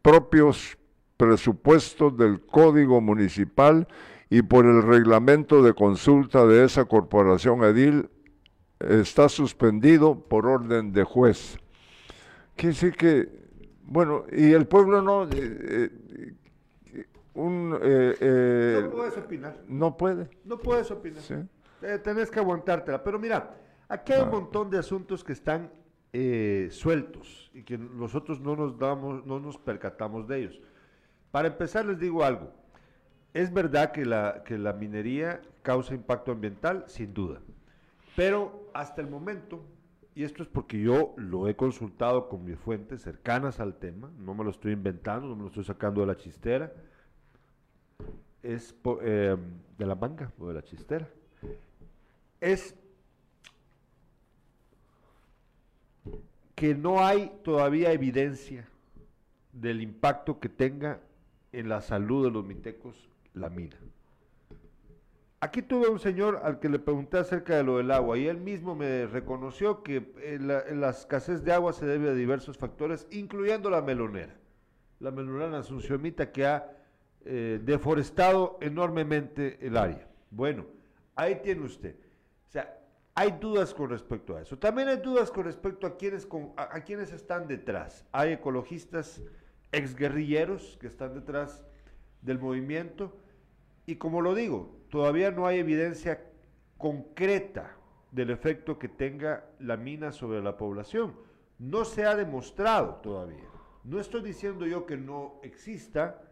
[0.00, 0.78] propios
[1.18, 3.86] presupuestos del Código Municipal
[4.30, 8.08] y por el reglamento de consulta de esa corporación edil
[8.80, 11.58] está suspendido por orden de juez.
[12.56, 13.28] Quiere decir que,
[13.82, 15.90] bueno, y el pueblo no, eh, eh,
[17.34, 19.56] un, eh, eh, no puedes opinar.
[19.66, 20.28] no puede.
[20.44, 21.22] No puedes opinar.
[21.22, 21.34] Sí.
[21.82, 23.02] Eh, tenés que aguantártela.
[23.02, 23.56] Pero mira,
[23.88, 25.70] aquí hay un montón de asuntos que están
[26.70, 30.60] sueltos y que nosotros no nos damos, no nos percatamos de ellos.
[31.32, 32.52] Para empezar, les digo algo.
[33.32, 37.40] Es verdad que la, que la minería causa impacto ambiental, sin duda.
[38.14, 39.64] Pero hasta el momento,
[40.14, 44.34] y esto es porque yo lo he consultado con mis fuentes cercanas al tema, no
[44.34, 46.72] me lo estoy inventando, no me lo estoy sacando de la chistera,
[48.44, 49.36] es eh,
[49.78, 51.08] de la manga o de la chistera.
[52.40, 52.76] Es
[56.54, 58.68] que no hay todavía evidencia
[59.52, 61.00] del impacto que tenga
[61.52, 63.76] en la salud de los mitecos la mina.
[65.40, 68.38] Aquí tuve un señor al que le pregunté acerca de lo del agua y él
[68.38, 73.06] mismo me reconoció que eh, la, la escasez de agua se debe a diversos factores,
[73.10, 74.34] incluyendo la melonera.
[75.00, 76.83] La melonera asunciónita que ha
[77.24, 80.06] eh, deforestado enormemente el área.
[80.30, 80.66] Bueno,
[81.14, 81.96] ahí tiene usted.
[82.48, 82.78] O sea,
[83.14, 84.58] hay dudas con respecto a eso.
[84.58, 88.04] También hay dudas con respecto a quienes, a quienes están detrás.
[88.12, 89.22] Hay ecologistas
[89.72, 91.64] exguerrilleros que están detrás
[92.22, 93.16] del movimiento
[93.86, 96.24] y como lo digo, todavía no hay evidencia
[96.78, 97.76] concreta
[98.10, 101.14] del efecto que tenga la mina sobre la población.
[101.58, 103.48] No se ha demostrado todavía.
[103.84, 106.22] No estoy diciendo yo que no exista,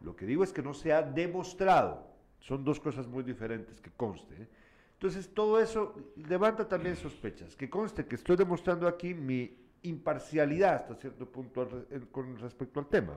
[0.00, 2.06] lo que digo es que no se ha demostrado.
[2.40, 4.34] Son dos cosas muy diferentes, que conste.
[4.34, 4.48] ¿eh?
[4.92, 5.94] Entonces, todo eso
[6.28, 7.56] levanta también sospechas.
[7.56, 13.14] Que conste que estoy demostrando aquí mi imparcialidad hasta cierto punto con respecto al tema.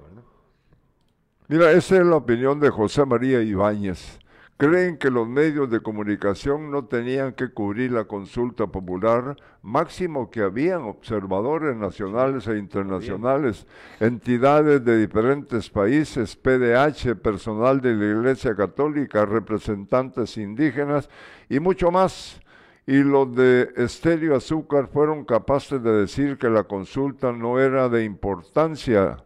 [1.47, 4.19] Mira, esa es la opinión de José María Ibáñez.
[4.61, 10.41] Creen que los medios de comunicación no tenían que cubrir la consulta popular, máximo que
[10.41, 13.65] habían observadores nacionales e internacionales,
[13.99, 21.09] entidades de diferentes países, PDH, personal de la Iglesia Católica, representantes indígenas
[21.49, 22.39] y mucho más.
[22.85, 28.03] Y los de Estéreo Azúcar fueron capaces de decir que la consulta no era de
[28.03, 29.17] importancia.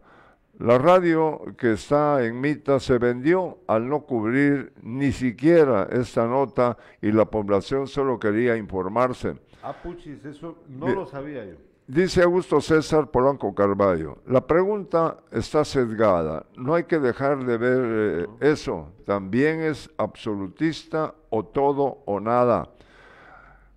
[0.59, 6.77] La radio que está en Mita se vendió al no cubrir ni siquiera esta nota
[7.01, 9.35] y la población solo quería informarse.
[9.61, 11.55] Ah, puchis, eso no lo sabía yo.
[11.87, 17.81] Dice Augusto César Polanco Carballo, la pregunta está sesgada, no hay que dejar de ver
[17.85, 22.69] eh, eso, también es absolutista o todo o nada.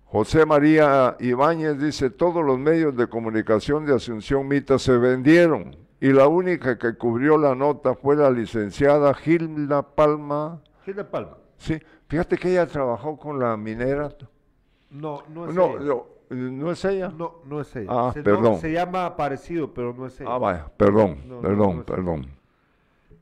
[0.05, 6.11] José María Ibáñez dice, todos los medios de comunicación de Asunción Mita se vendieron y
[6.13, 10.61] la única que cubrió la nota fue la licenciada Gilda Palma.
[10.85, 11.37] Gil de Palma.
[11.57, 11.77] Sí,
[12.07, 14.09] fíjate que ella trabajó con la minera.
[14.91, 15.79] No, no es No, ella.
[15.85, 17.09] no, no es ella.
[17.15, 17.89] No, no es ella.
[17.91, 18.59] Ah, se, no, perdón.
[18.59, 20.33] se llama parecido, pero no es ella.
[20.33, 22.27] Ah, vaya, perdón, No, perdón, perdón.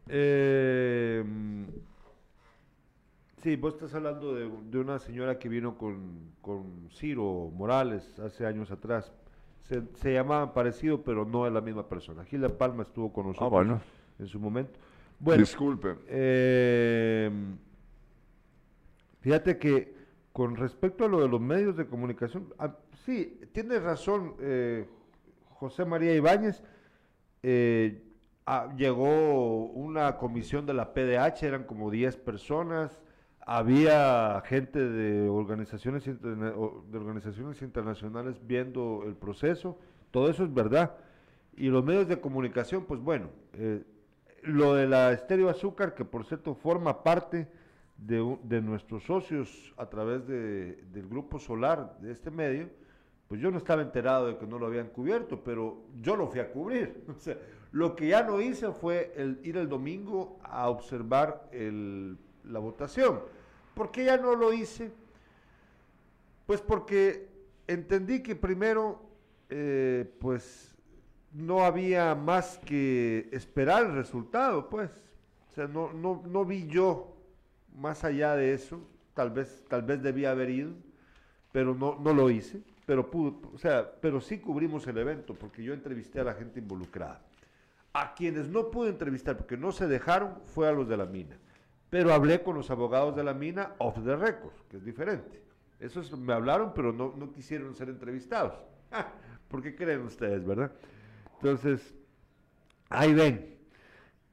[0.10, 1.24] Eh,
[3.42, 8.46] sí, vos estás hablando de, de una señora que vino con, con Ciro Morales hace
[8.46, 9.12] años atrás.
[9.68, 12.24] Se, se llamaban parecido, pero no es la misma persona.
[12.24, 13.82] Gilda Palma estuvo con nosotros Ah, bueno.
[14.20, 14.80] en su momento.
[15.20, 15.96] Bueno, Disculpe.
[16.08, 17.30] Eh,
[19.20, 19.96] fíjate que
[20.32, 24.88] con respecto a lo de los medios de comunicación, ah, sí, tienes razón, eh,
[25.50, 26.64] José María Ibáñez.
[27.44, 28.04] eh,
[28.46, 33.00] ah, llegó una comisión de la PDH, eran como 10 personas.
[33.50, 39.80] Había gente de organizaciones, interna- de organizaciones internacionales viendo el proceso.
[40.12, 40.98] Todo eso es verdad.
[41.56, 43.86] Y los medios de comunicación, pues bueno, eh,
[44.44, 47.48] lo de la Estéreo Azúcar, que por cierto forma parte
[47.98, 52.70] de, de nuestros socios a través de- del grupo solar de este medio,
[53.30, 56.42] pues yo no estaba enterado de que no lo habían cubierto, pero yo lo fui
[56.42, 57.02] a cubrir.
[57.18, 57.38] O sea,
[57.72, 63.20] lo que ya no hice fue el, ir el domingo a observar el- la votación.
[63.78, 64.92] ¿Por qué ya no lo hice?
[66.48, 67.30] Pues porque
[67.68, 69.00] entendí que primero
[69.52, 70.76] eh, pues
[71.32, 74.90] no había más que esperar el resultado, pues.
[75.52, 77.16] O sea, no, no, no vi yo
[77.78, 78.82] más allá de eso.
[79.14, 80.72] Tal vez, tal vez debía haber ido,
[81.52, 82.64] pero no, no lo hice.
[82.88, 87.22] Pero o sea, pero sí cubrimos el evento porque yo entrevisté a la gente involucrada.
[87.94, 91.38] A quienes no pude entrevistar porque no se dejaron fue a los de la mina.
[91.90, 95.42] Pero hablé con los abogados de la mina off the record, que es diferente.
[95.80, 98.54] Esos me hablaron, pero no, no quisieron ser entrevistados.
[99.48, 100.72] ¿Por qué creen ustedes, verdad?
[101.36, 101.96] Entonces,
[102.90, 103.58] ahí ven.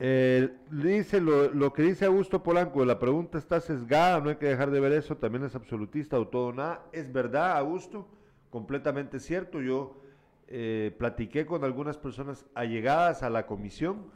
[0.01, 4.47] Eh, dice lo, lo, que dice Augusto Polanco, la pregunta está sesgada, no hay que
[4.47, 6.85] dejar de ver eso, también es absolutista o todo nada.
[6.93, 8.09] Es verdad, Augusto,
[8.51, 9.61] completamente cierto.
[9.61, 10.01] Yo
[10.49, 14.11] eh, platiqué con algunas personas allegadas a la comisión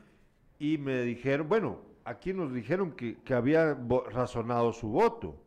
[0.58, 3.74] y me dijeron, bueno, aquí nos dijeron que, había
[4.10, 5.42] razonado su voto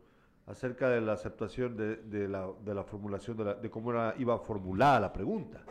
[0.46, 5.64] acerca de la aceptación de, la, formulación, de, la, cómo iba formulada la pregunta.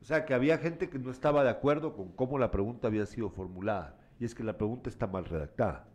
[0.00, 3.06] O sea, que había gente que no estaba de acuerdo con cómo la pregunta había
[3.06, 3.98] sido formulada.
[4.18, 5.86] Y es que la pregunta está mal redactada.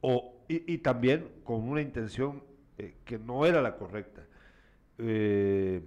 [0.00, 2.44] O, y, y también con una intención
[2.78, 4.22] eh, que no era la correcta.
[4.98, 5.82] Eh,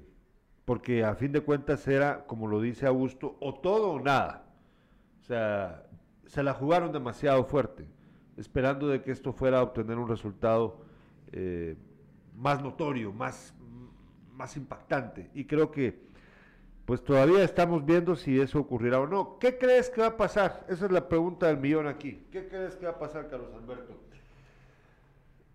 [0.65, 4.45] porque a fin de cuentas era, como lo dice Augusto, o todo o nada.
[5.21, 5.88] O sea,
[6.29, 7.87] se la jugaron demasiado fuerte,
[8.37, 10.79] esperando de que esto fuera a obtener un resultado
[11.31, 11.75] eh,
[12.37, 13.53] más notorio, más,
[14.33, 15.31] más impactante.
[15.33, 16.07] Y creo que
[16.85, 19.39] pues todavía estamos viendo si eso ocurrirá o no.
[19.39, 20.65] ¿Qué crees que va a pasar?
[20.69, 22.25] Esa es la pregunta del millón aquí.
[22.31, 23.99] ¿Qué crees que va a pasar, Carlos Alberto?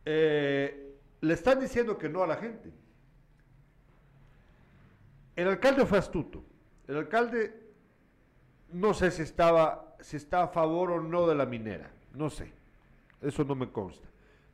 [0.05, 2.72] Eh, le están diciendo que no a la gente.
[5.37, 6.45] El alcalde fue astuto.
[6.89, 7.64] El alcalde
[8.72, 11.91] no sé si estaba, si está a favor o no de la minera.
[12.13, 12.53] No sé.
[13.23, 14.07] Eso no me consta.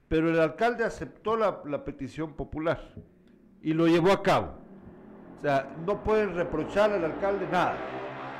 [0.07, 2.95] Pero el alcalde aceptó la, petición popular
[3.61, 4.55] y lo llevó a cabo.
[5.37, 7.77] O sea, no pueden reprochar al alcalde nada,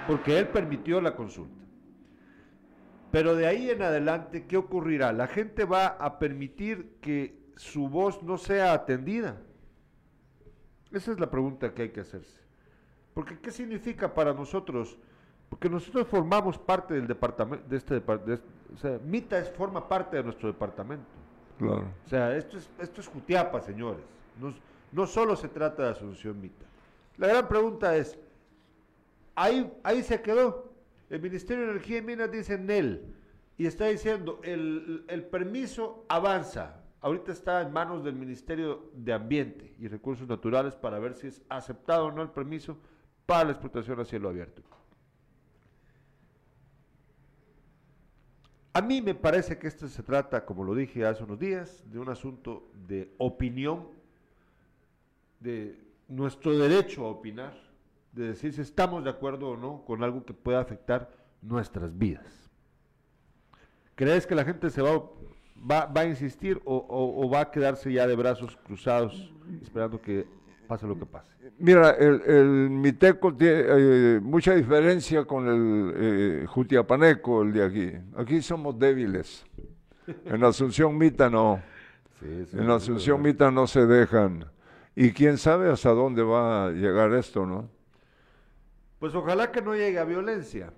[0.07, 1.65] porque él permitió la consulta.
[3.11, 5.13] Pero de ahí en adelante, ¿qué ocurrirá?
[5.13, 9.37] La gente va a permitir que su voz no sea atendida.
[10.93, 12.41] Esa es la pregunta que hay que hacerse.
[13.15, 14.97] Porque ¿qué significa para nosotros?
[15.51, 20.17] Porque nosotros formamos parte del departamento, de este departamento, o sea, Mita es, forma parte
[20.17, 21.05] de nuestro departamento.
[21.59, 21.89] Claro.
[22.07, 24.03] O sea, esto es, esto es Jutiapa, señores.
[24.41, 24.55] No,
[24.93, 26.65] no solo se trata de Asunción Mita.
[27.19, 28.19] La gran pregunta es,
[29.35, 30.71] ahí, ahí se quedó.
[31.11, 33.05] El Ministerio de Energía y Minas dice NEL
[33.59, 36.77] y está diciendo, el, el permiso avanza.
[37.03, 41.43] Ahorita está en manos del Ministerio de Ambiente y Recursos Naturales para ver si es
[41.49, 42.79] aceptado o no el permiso
[43.27, 44.63] para la explotación a cielo abierto.
[48.81, 51.99] A mí me parece que esto se trata, como lo dije hace unos días, de
[51.99, 53.89] un asunto de opinión,
[55.39, 55.79] de
[56.09, 57.53] nuestro derecho a opinar,
[58.13, 61.11] de decir si estamos de acuerdo o no con algo que pueda afectar
[61.43, 62.51] nuestras vidas.
[63.97, 68.57] ¿Crees que la gente se va, a insistir o, va a quedarse ya de brazos
[68.65, 70.27] cruzados esperando que
[70.71, 71.35] pase lo que pase?
[71.59, 77.93] Mira, el, el Miteco tiene eh, mucha diferencia con el eh, Jutiapaneco, el de aquí.
[78.17, 79.45] Aquí somos débiles.
[80.27, 81.61] En Asunción Mita no.
[82.21, 84.45] Sí, sí, en Asunción Mita no se dejan.
[84.95, 87.69] Y quién sabe hasta dónde va a llegar esto, ¿no?
[89.01, 90.73] Pues ojalá que no llegue a violencia.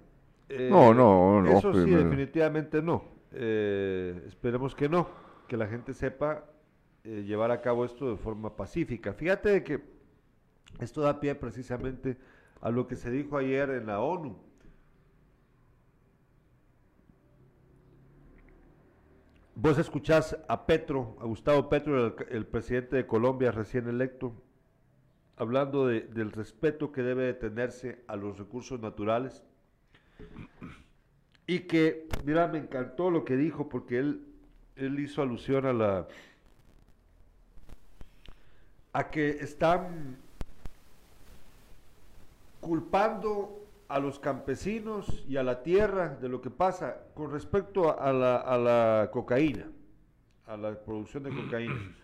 [0.49, 1.59] Eh, no, no, no.
[1.59, 3.05] Eso sí, definitivamente no.
[3.33, 5.07] Eh, esperemos que no,
[5.47, 6.45] que la gente sepa
[7.05, 9.13] eh, llevar a cabo esto de forma pacífica.
[9.13, 9.83] Fíjate de que
[10.79, 12.17] esto da pie precisamente
[12.61, 14.39] a lo que se dijo ayer en la ONU.
[19.55, 24.35] Vos escuchás a Petro, a Gustavo Petro, el, presidente de Colombia recién electo,
[25.37, 29.43] hablando de, del respeto que debe de tenerse a los recursos naturales.
[31.47, 34.27] Y que, mira, me encantó lo que dijo porque él,
[34.77, 36.09] él hizo alusión a la
[38.93, 40.17] a que están
[42.61, 48.13] culpando a los campesinos y a la tierra de lo que pasa con respecto a
[48.13, 49.67] la, a la cocaína,
[50.47, 51.97] a la producción de cocaína.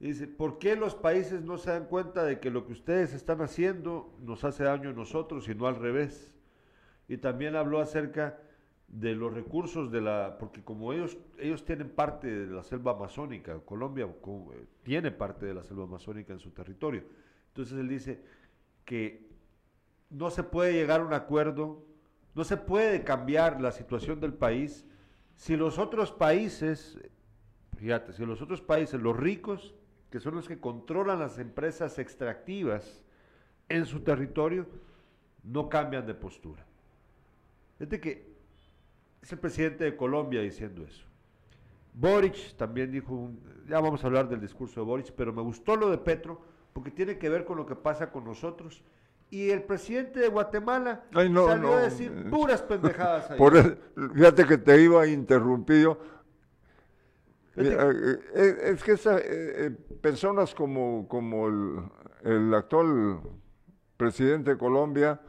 [0.00, 3.12] Y dice, ¿por qué los países no se dan cuenta de que lo que ustedes
[3.12, 6.32] están haciendo nos hace daño a nosotros y no al revés?
[7.06, 8.38] Y también habló acerca
[8.92, 13.58] de los recursos de la, porque como ellos, ellos tienen parte de la selva amazónica,
[13.60, 14.06] Colombia
[14.82, 17.02] tiene parte de la selva amazónica en su territorio.
[17.48, 18.22] Entonces él dice
[18.84, 19.30] que
[20.10, 21.82] no se puede llegar a un acuerdo,
[22.34, 24.86] no se puede cambiar la situación del país
[25.36, 26.98] si los otros países,
[27.78, 29.74] fíjate, si los otros países, los ricos,
[30.10, 33.02] que son los que controlan las empresas extractivas
[33.70, 34.66] en su territorio,
[35.42, 36.66] no cambian de postura.
[37.78, 38.31] Fíjate que
[39.22, 41.06] es el presidente de Colombia diciendo eso.
[41.94, 45.76] Boric también dijo, un- ya vamos a hablar del discurso de Boric, pero me gustó
[45.76, 46.40] lo de Petro
[46.72, 48.82] porque tiene que ver con lo que pasa con nosotros.
[49.30, 53.38] Y el presidente de Guatemala Ay, no, salió no, a decir puras pendejadas ahí.
[53.38, 53.78] Por el-
[54.14, 55.98] fíjate que te iba yo.
[57.52, 59.70] Fíjate Eh, eh, es que esa, eh, eh,
[60.00, 61.82] personas como, como el,
[62.24, 63.20] el actual
[63.96, 65.20] presidente de Colombia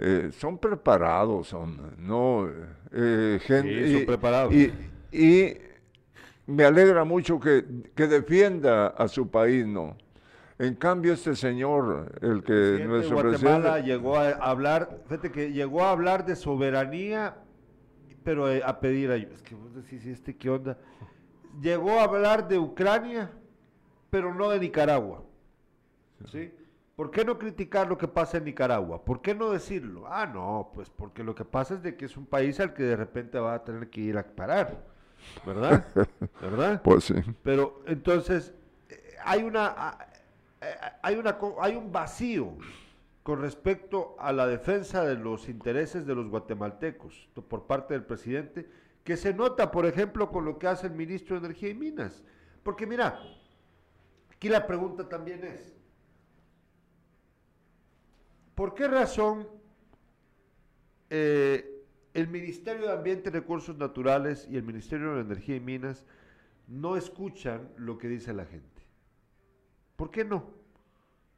[0.00, 2.48] eh, son preparados, son, no
[2.92, 4.54] eh, gente, Sí, son preparados.
[4.54, 4.72] Y,
[5.12, 5.58] y
[6.46, 9.96] me alegra mucho que, que defienda a su país, ¿no?
[10.58, 13.82] En cambio, este señor, el que presidente de nuestro Guatemala presidente...
[13.86, 17.36] llegó a hablar, fíjate que llegó a hablar de soberanía,
[18.24, 19.34] pero eh, a pedir ayuda.
[19.34, 20.78] Es que vos decís, ¿y este qué onda?
[21.60, 23.30] Llegó a hablar de Ucrania,
[24.10, 25.22] pero no de Nicaragua.
[26.30, 26.52] ¿Sí?
[27.00, 29.02] ¿Por qué no criticar lo que pasa en Nicaragua?
[29.02, 30.04] ¿Por qué no decirlo?
[30.06, 32.82] Ah, no, pues porque lo que pasa es de que es un país al que
[32.82, 34.84] de repente va a tener que ir a parar,
[35.46, 35.86] ¿verdad?
[36.42, 36.82] ¿Verdad?
[36.82, 37.14] Pues sí.
[37.42, 38.52] Pero entonces
[38.90, 40.08] eh, hay una a-
[40.60, 42.58] eh, hay una hay un vacío
[43.22, 48.68] con respecto a la defensa de los intereses de los guatemaltecos por parte del presidente
[49.04, 52.22] que se nota, por ejemplo, con lo que hace el ministro de Energía y Minas.
[52.62, 53.18] Porque mira,
[54.30, 55.79] aquí la pregunta también es
[58.60, 59.48] ¿Por qué razón
[61.08, 61.82] eh,
[62.12, 66.04] el Ministerio de Ambiente y Recursos Naturales y el Ministerio de Energía y Minas
[66.68, 68.82] no escuchan lo que dice la gente?
[69.96, 70.50] ¿Por qué no?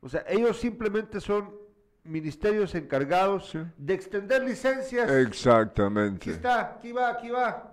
[0.01, 1.55] O sea, ellos simplemente son
[2.03, 3.61] ministerios encargados Sí.
[3.79, 5.09] de extender licencias.
[5.09, 6.29] Aquí Exactamente.
[6.33, 7.73] está, aquí va, aquí va.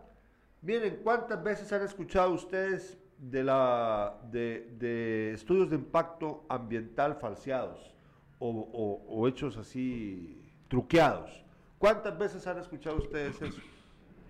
[0.62, 7.96] Miren, ¿cuántas veces han escuchado ustedes de, la, de, de estudios de impacto ambiental falseados
[8.40, 11.44] o, hechos así truqueados?
[11.78, 13.62] ¿Cuántas veces han escuchado ustedes eso?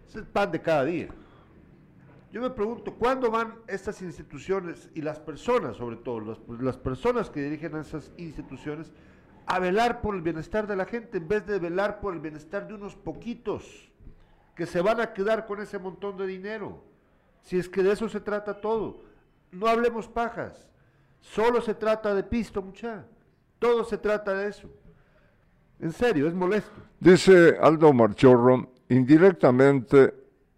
[0.08, 1.10] Es el pan de cada día.
[2.32, 7.30] Yo me pregunto, ¿cuándo van estas instituciones y las personas, sobre todo, las, las personas
[7.30, 8.92] que dirigen a esas instituciones,
[9.48, 12.68] a velar por el bienestar de la gente en vez de velar por el bienestar
[12.68, 13.90] de unos poquitos
[14.56, 16.84] que se van a quedar con ese montón de dinero?
[17.42, 19.02] Si es que de eso se trata todo.
[19.52, 20.70] No hablemos pajas.
[21.22, 23.06] Solo se trata de pisto, mucha.
[23.60, 24.70] Todo se trata de eso.
[25.80, 26.72] En serio, es molesto.
[27.00, 30.14] Dice Aldo Marchorro, indirectamente,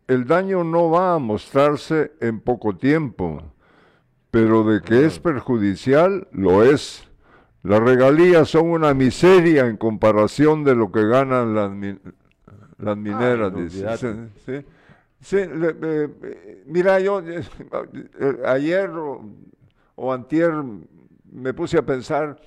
[0.07, 3.41] el daño no va a mostrarse en poco tiempo,
[4.31, 7.07] pero de que es perjudicial, lo es.
[7.63, 11.99] Las regalías son una miseria en comparación de lo que ganan las, mi-
[12.79, 13.53] las mineras.
[13.55, 13.85] dice.
[14.45, 14.65] Sí,
[15.19, 15.35] sí.
[15.47, 17.43] Le- eh, eh, mira, yo eh,
[18.47, 19.23] ayer o,
[19.95, 20.51] o antier
[21.31, 22.41] me puse a pensar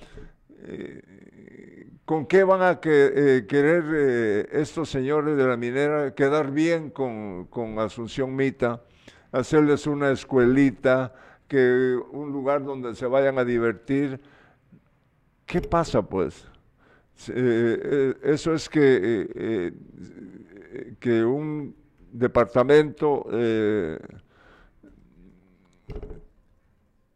[2.05, 7.45] con qué van a eh, querer eh, estos señores de la minera quedar bien con,
[7.45, 8.83] con Asunción Mita,
[9.31, 11.13] hacerles una escuelita,
[11.47, 14.19] que un lugar donde se vayan a divertir.
[15.45, 16.47] ¿Qué pasa pues?
[17.29, 19.73] Eh, eso es que,
[20.99, 21.75] que un
[22.11, 23.27] departamento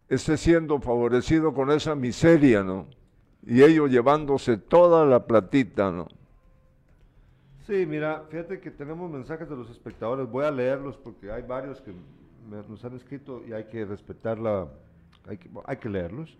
[0.08, 2.88] esté siendo favorecido con esa miseria, ¿no?
[3.50, 6.08] Y ellos llevándose toda la platita, ¿no?
[7.66, 10.30] Sí, mira, fíjate que tenemos mensajes de los espectadores.
[10.30, 14.68] Voy a leerlos porque hay varios que me- nos han escrito y hay que respetarla,
[15.28, 16.38] hay que, hay que leerlos.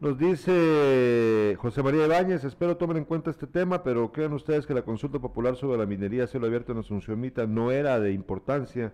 [0.00, 4.74] Nos dice José María Ibáñez, espero tomen en cuenta este tema, pero crean ustedes que
[4.74, 8.12] la consulta popular sobre la minería a cielo abierto en Asunción Mita no era de
[8.12, 8.92] importancia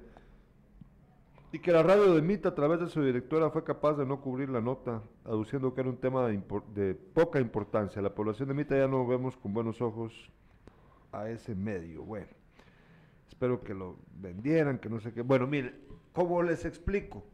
[1.53, 4.21] y que la radio de Mita a través de su directora fue capaz de no
[4.21, 8.01] cubrir la nota, aduciendo que era un tema de, poca importancia.
[8.01, 10.31] La población de Mita ya no vemos con buenos ojos
[11.11, 12.05] a ese medio.
[12.05, 12.29] Bueno,
[13.29, 15.23] espero que lo vendieran, que no sé qué.
[15.23, 15.75] Bueno, mire,
[16.13, 17.25] como les explico,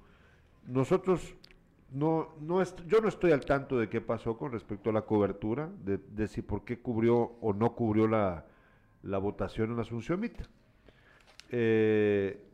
[0.66, 1.34] nosotros
[1.92, 5.68] no, no yo no estoy al tanto de qué pasó con respecto a la cobertura,
[5.84, 8.46] de, de si por qué cubrió o no cubrió la,
[9.02, 10.44] la votación en Asunción Mita.
[11.50, 12.45] Eh,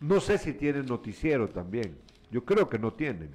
[0.00, 1.96] no sé si tienen noticiero también.
[2.30, 3.30] Yo creo que no tienen.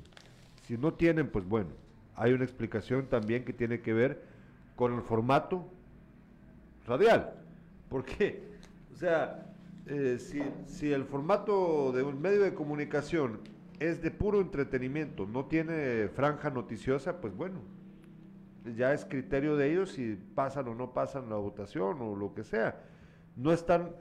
[0.64, 1.72] Si no tienen, pues bueno,
[2.16, 4.24] hay una explicación también que tiene que ver
[4.76, 5.68] con el formato
[6.86, 7.34] radial.
[7.90, 8.44] ¿Por qué?
[8.94, 9.46] O sea,
[9.88, 13.40] eh, si, si el formato de un medio de comunicación
[13.80, 17.60] es de puro entretenimiento, no tiene franja noticiosa, pues bueno,
[18.78, 22.44] ya es criterio de ellos si pasan o no pasan la votación o lo que
[22.44, 22.82] sea.
[23.36, 23.92] No están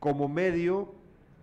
[0.00, 0.94] como medio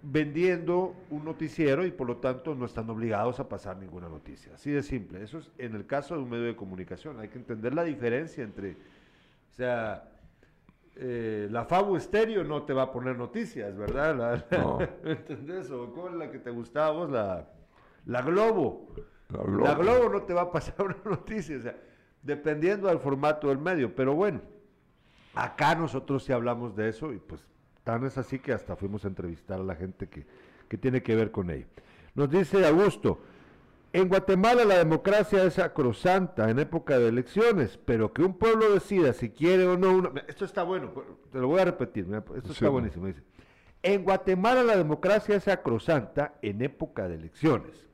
[0.04, 4.54] vendiendo un noticiero y por lo tanto no están obligados a pasar ninguna noticia.
[4.56, 5.24] Así de simple.
[5.24, 7.20] Eso es en el caso de un medio de comunicación.
[7.20, 10.10] Hay que entender la diferencia entre, o sea,
[10.96, 14.16] eh, la Fabo Estéreo no te va a poner noticias, ¿verdad?
[14.50, 14.80] La, No.
[15.04, 15.70] ¿Entendés?
[15.72, 17.10] O ¿cuál es la que te gustaba vos?
[17.10, 17.48] La,
[18.06, 18.88] la Globo.
[19.30, 19.66] La Globo.
[19.66, 21.76] La Globo no te va a pasar una noticia, o sea,
[22.24, 23.94] dependiendo del formato del medio.
[23.96, 24.42] Pero bueno,
[25.36, 27.46] acá nosotros sí hablamos de eso y pues
[27.84, 30.26] tan es así que hasta fuimos a entrevistar a la gente que,
[30.68, 31.66] que tiene que ver con ello.
[32.16, 33.20] Nos dice Augusto,
[33.94, 39.12] en Guatemala la democracia es sacrosanta en época de elecciones, pero que un pueblo decida
[39.12, 40.12] si quiere o no una...
[40.28, 40.94] Esto está bueno,
[41.32, 43.08] te lo voy a repetir, esto Sí, está buenísimo.
[43.08, 43.22] Dice,
[43.84, 47.90] en Guatemala la democracia es sacrosanta en época de elecciones,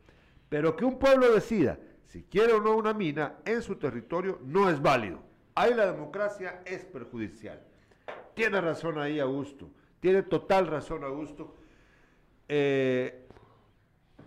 [0.50, 4.70] pero que un pueblo decida si quiere o no una mina en su territorio no
[4.70, 5.20] es válido.
[5.56, 7.62] Ahí la democracia es perjudicial.
[8.34, 11.56] Tiene razón ahí Augusto, tiene total razón Augusto.
[12.48, 13.28] Eh,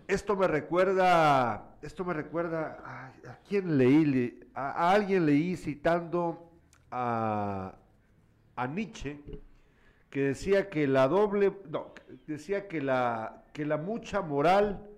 [0.09, 4.05] esto me recuerda, esto me recuerda, ay, ¿a, quién leí?
[4.05, 6.51] Le- A, a alguien leí citando
[6.91, 7.76] a,
[8.57, 9.20] a Nietzsche,
[10.11, 11.95] que decía que la doble, no,
[12.26, 14.91] decía que la, que la mucha moral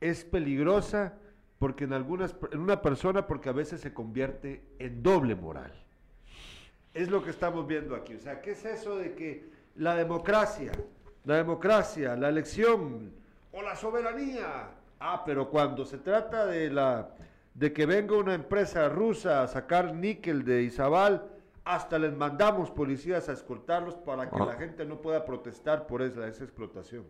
[0.00, 1.18] es peligrosa
[1.58, 5.85] porque en algunas, en una persona porque a veces se convierte en doble moral.
[6.96, 8.14] Es lo que estamos viendo aquí.
[8.14, 10.72] O sea, ¿qué es eso de que la democracia,
[11.24, 13.12] la democracia, la elección
[13.52, 14.70] o la soberanía?
[14.98, 17.10] Ah, pero cuando se trata de la
[17.52, 21.24] de que venga una empresa rusa a sacar níquel de Izabal,
[21.64, 24.46] hasta les mandamos policías a escoltarlos para que Ah.
[24.46, 27.04] la gente no pueda protestar por esa, esa explotación.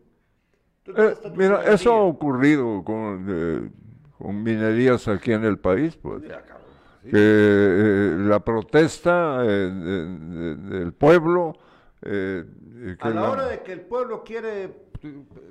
[0.85, 3.71] Entonces, Eh, ¿dónde está tu mira, eso ha ocurrido con, eh,
[4.19, 6.23] con minerías aquí en el país, pues.
[6.23, 6.66] Mira, cabrón,
[7.07, 7.11] ¿sí?
[7.13, 11.55] que eh, la protesta eh, de- de- del pueblo
[12.03, 12.45] eh,
[12.79, 14.71] eh, que A la la- hora de que el pueblo quiere,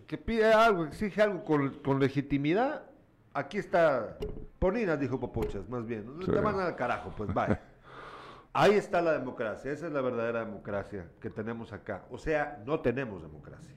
[0.07, 2.83] que pide algo, exige algo con, con legitimidad,
[3.33, 4.17] aquí está,
[4.59, 6.31] Poninas dijo Popochas, más bien, Sí.
[6.31, 7.59] te mandan al carajo, pues vaya.
[8.53, 12.05] Ahí está la democracia, esa es la verdadera democracia que tenemos acá.
[12.09, 13.75] O sea, no tenemos democracia.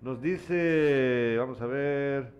[0.00, 2.32] Nos dice, vamos a ver,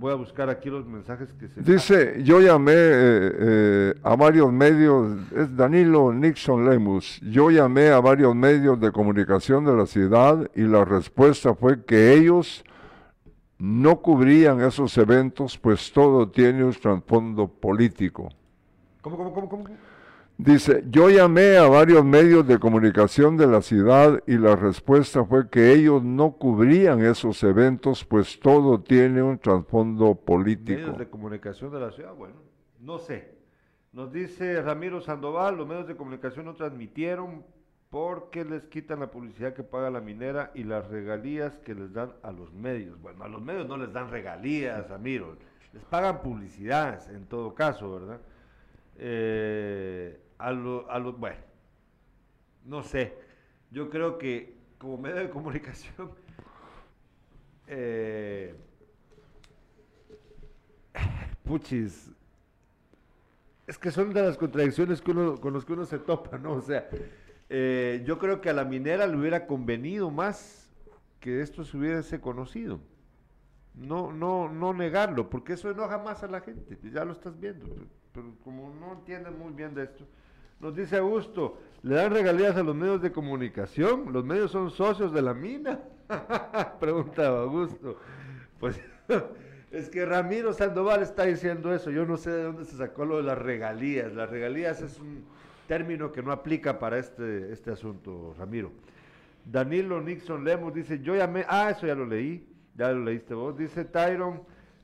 [0.00, 1.60] voy a buscar aquí los mensajes que se...
[1.60, 8.00] Dice, yo llamé eh, eh, a varios medios, es Danilo Nixon Lemus, yo llamé a
[8.00, 12.64] varios medios de comunicación de la ciudad y la respuesta fue que ellos
[13.58, 18.30] no cubrían esos eventos, pues todo tiene un trasfondo político.
[19.02, 19.64] ¿Cómo, cómo, cómo, cómo?
[20.42, 25.50] Dice, yo llamé a varios medios de comunicación de la ciudad y la respuesta fue
[25.50, 30.80] que ellos no cubrían esos eventos, pues todo tiene un trasfondo político.
[30.80, 32.36] Medios de comunicación de la ciudad, bueno,
[32.78, 33.34] no sé.
[33.92, 37.44] Nos dice Ramiro Sandoval, los medios de comunicación no transmitieron
[37.90, 42.14] porque les quitan la publicidad que paga la minera y las regalías que les dan
[42.22, 42.98] a los medios.
[43.02, 45.36] Bueno, a los medios no les dan regalías, Ramiro,
[45.74, 48.20] les pagan publicidad en todo caso, ¿verdad?
[48.96, 51.36] Eh, a lo- a los, bueno,
[52.64, 53.14] no sé,
[53.70, 56.10] yo creo que como medio de comunicación,
[57.66, 58.54] eh,
[61.44, 62.10] puchis,
[63.66, 66.54] es que son de las contradicciones que uno, con las que uno se topa, ¿no?
[66.54, 66.88] O sea,
[67.48, 70.68] eh, yo creo que a la minera le hubiera convenido más
[71.20, 72.80] que esto se hubiese conocido.
[73.74, 77.66] No, no, no negarlo, porque eso enoja más a la gente, ya lo estás viendo,
[77.68, 80.06] pero, pero como no entienden muy bien de esto,
[80.60, 84.12] nos dice Augusto, ¿le dan regalías a los medios de comunicación?
[84.12, 85.80] ¿Los medios son socios de la mina?
[86.80, 87.96] Pregunta Augusto.
[88.58, 88.80] Pues
[89.70, 93.16] es que Ramiro Sandoval está diciendo eso, yo no sé de dónde se sacó lo
[93.16, 94.12] de las regalías.
[94.12, 95.24] Las regalías es un
[95.66, 98.70] término que no aplica para este, este asunto, Ramiro.
[99.44, 103.56] Danilo Nixon Lemos dice, yo llamé, ah, eso ya lo leí, ya lo leíste vos,
[103.56, 104.42] dice Tyron,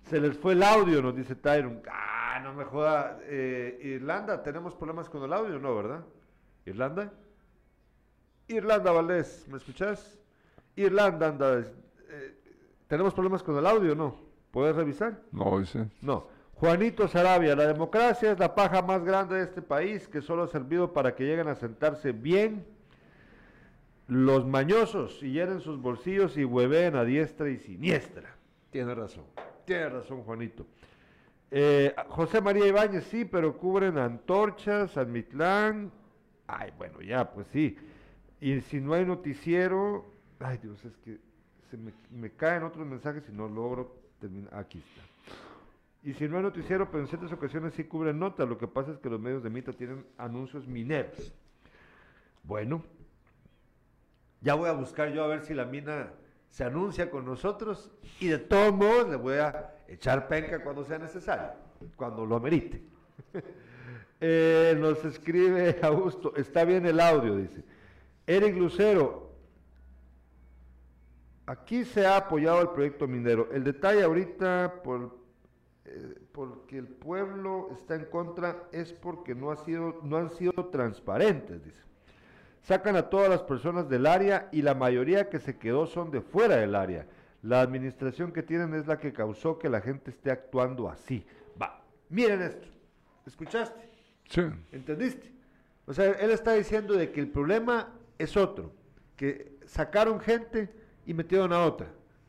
[0.08, 4.74] se les fue el audio, nos dice Tyron, ah, no me joda, eh, Irlanda, ¿tenemos
[4.74, 5.58] problemas con el audio?
[5.58, 6.04] No, ¿verdad?
[6.64, 7.12] ¿Irlanda?
[8.48, 10.18] Irlanda Valdés, ¿me escuchás?
[10.76, 12.34] Irlanda anda, eh,
[12.86, 13.94] ¿tenemos problemas con el audio?
[13.94, 14.16] No,
[14.50, 15.20] ¿puedes revisar?
[15.32, 15.88] No, dice.
[16.00, 16.28] No.
[16.54, 20.48] Juanito Sarabia, la democracia es la paja más grande de este país que solo ha
[20.48, 22.64] servido para que lleguen a sentarse bien
[24.08, 28.36] los mañosos y llenen sus bolsillos y hueveen a diestra y siniestra.
[28.70, 29.24] Tiene razón,
[29.66, 30.66] tiene razón Juanito.
[31.50, 35.92] Eh, José María Ibáñez, sí, pero cubren Antorchas, San Mitlán.
[36.46, 37.76] Ay, bueno, ya, pues sí.
[38.40, 40.06] Y si no hay noticiero,
[40.40, 41.18] ay Dios, es que
[41.70, 44.54] se me, me caen otros mensajes y no logro terminar.
[44.54, 45.02] Aquí está.
[46.02, 48.44] Y si no hay noticiero, pero en ciertas ocasiones sí cubren nota.
[48.46, 51.32] Lo que pasa es que los medios de Mita tienen anuncios mineros.
[52.44, 52.84] Bueno,
[54.40, 56.12] Ya voy a buscar yo a ver si la mina
[56.50, 57.90] se anuncia con nosotros
[58.20, 61.50] y de todos modos le voy a echar penca cuando sea necesario,
[61.96, 62.82] cuando lo amerite.
[64.18, 67.62] Eh, nos escribe Augusto, está bien el audio, dice.
[68.26, 69.30] Eric Lucero,
[71.44, 73.48] aquí se ha apoyado el proyecto minero.
[73.52, 74.82] El detalle ahorita,
[75.84, 80.52] eh, porque el pueblo está en contra, es porque no, ha sido, no han sido
[80.70, 81.82] transparentes, dice.
[82.62, 86.20] Sacan a todas las personas del área y la mayoría que se quedó son de
[86.20, 87.06] fuera del área.
[87.42, 91.24] La administración que tienen es la que causó que la gente esté actuando así.
[91.60, 92.68] Va, miren esto.
[93.26, 93.88] ¿Escuchaste?
[94.28, 94.42] Sí.
[94.72, 95.32] ¿Entendiste?
[95.86, 98.72] O sea, él está diciendo de que el problema es otro,
[99.16, 100.72] que sacaron gente
[101.06, 101.88] y metieron a otra.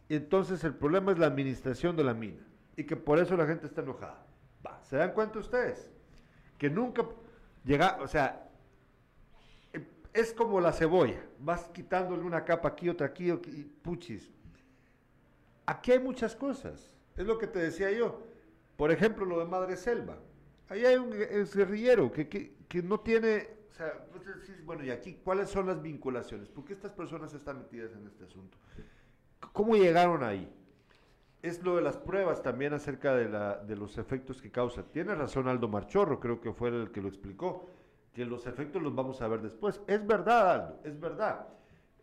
[0.10, 2.46] Y entonces el problema es la administración de la mina.
[2.76, 4.26] Y que por eso la gente está enojada.
[4.66, 5.92] Va, ¿se dan cuenta ustedes?
[6.58, 7.06] Que nunca
[7.66, 8.48] llega, o sea,
[9.74, 11.22] eh, es como la cebolla.
[11.40, 14.32] Vas quitándole una capa aquí, otra aquí, y puchis.
[15.68, 16.96] Aquí hay muchas cosas.
[17.16, 18.24] Es lo que te decía yo.
[18.78, 20.18] Por ejemplo, lo de Madre Selva.
[20.70, 25.20] Ahí hay un guerrillero que, que, que no tiene, o sea, decís, bueno, y aquí,
[25.24, 26.50] ¿cuáles son las vinculaciones?
[26.50, 28.58] ¿Por qué estas personas están metidas en este asunto?
[29.54, 30.52] ¿Cómo llegaron ahí?
[31.42, 34.84] Es lo de las pruebas también acerca de, la, de los efectos que causa.
[34.84, 37.70] Tiene razón Aldo Marchorro, creo que fue el que lo explicó,
[38.14, 39.82] que los efectos los vamos a ver después.
[39.88, 41.48] Es verdad, Aldo, es verdad.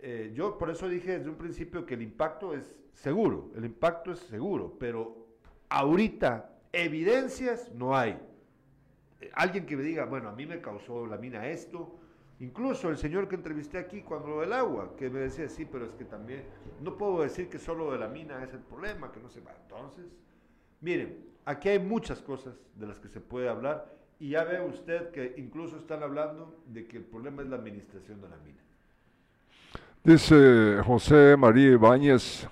[0.07, 4.12] Eh, yo por eso dije desde un principio que el impacto es seguro, el impacto
[4.12, 5.28] es seguro, pero
[5.70, 8.18] ahorita evidencias no hay
[9.32, 11.98] alguien que me diga, bueno, a mí me causó la mina esto,
[12.38, 15.86] incluso el señor que entrevisté aquí cuando lo del agua, que me decía, sí, pero
[15.86, 16.44] es que también,
[16.82, 19.55] no puedo decir que solo de la mina es el problema, que no se va.
[19.62, 20.05] Entonces,
[20.82, 25.12] miren, aquí hay muchas cosas de las que se puede hablar y ya ve usted
[25.12, 28.64] que incluso están hablando de que el problema es la administración de la mina.
[30.05, 32.46] Dice José María Ibáñez,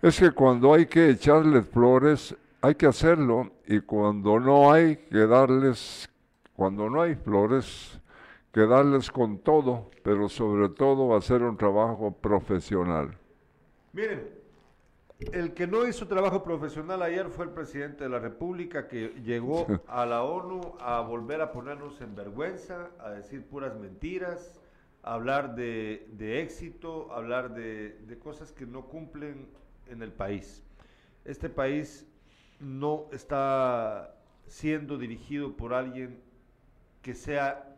[0.00, 5.26] es que cuando hay que echarle flores hay que hacerlo y cuando no hay que
[5.26, 6.08] darles,
[6.54, 8.00] cuando no hay flores,
[8.50, 13.14] que darles con todo, pero sobre todo hacer un trabajo profesional.
[13.92, 14.26] Miren,
[15.32, 19.66] el que no hizo trabajo profesional ayer fue el presidente de la República que llegó
[19.86, 24.58] a la ONU a volver a ponernos en vergüenza, a decir puras mentiras,
[25.12, 29.48] hablar de, de éxito, a hablar de, de cosas que no cumplen
[29.88, 30.62] en el país.
[31.24, 32.06] Este país
[32.58, 34.14] no está
[34.46, 36.20] siendo dirigido por alguien
[37.02, 37.76] que sea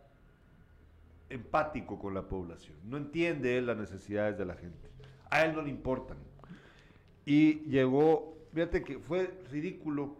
[1.29, 2.77] empático con la población.
[2.85, 4.89] No entiende él las necesidades de la gente.
[5.31, 6.19] A él no le importan.
[7.25, 10.17] Y llegó, fíjate que fue ridículo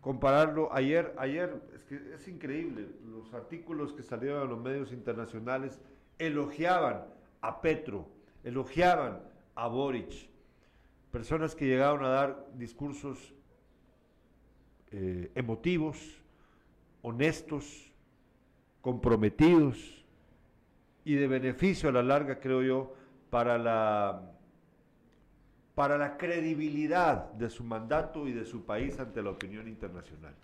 [0.00, 5.80] compararlo ayer, ayer, es que es increíble, los artículos que salieron en los medios internacionales
[6.18, 7.04] elogiaban
[7.40, 8.08] a Petro,
[8.44, 9.20] elogiaban
[9.54, 10.28] a Boric,
[11.10, 13.34] personas que llegaron a dar discursos
[14.90, 15.98] eh, emotivos,
[17.02, 17.92] honestos,
[18.80, 20.04] comprometidos
[21.04, 22.94] y de beneficio a la larga, creo yo,
[23.30, 24.32] para la,
[25.74, 30.34] para la credibilidad de su mandato y de su país ante la opinión internacional.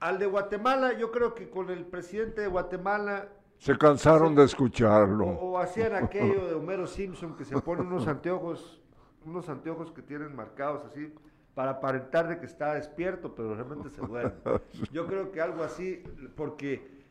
[0.00, 3.28] Al de Guatemala, yo creo que con el presidente de Guatemala
[3.62, 5.24] se cansaron de escucharlo.
[5.24, 8.82] O, o, hacían aquello de Homero Simpson que se pone unos anteojos,
[9.24, 11.14] unos anteojos que tienen marcados así
[11.54, 14.32] para aparentar de que está despierto, pero realmente se duerme.
[14.92, 16.02] Yo creo que algo así,
[16.34, 17.04] porque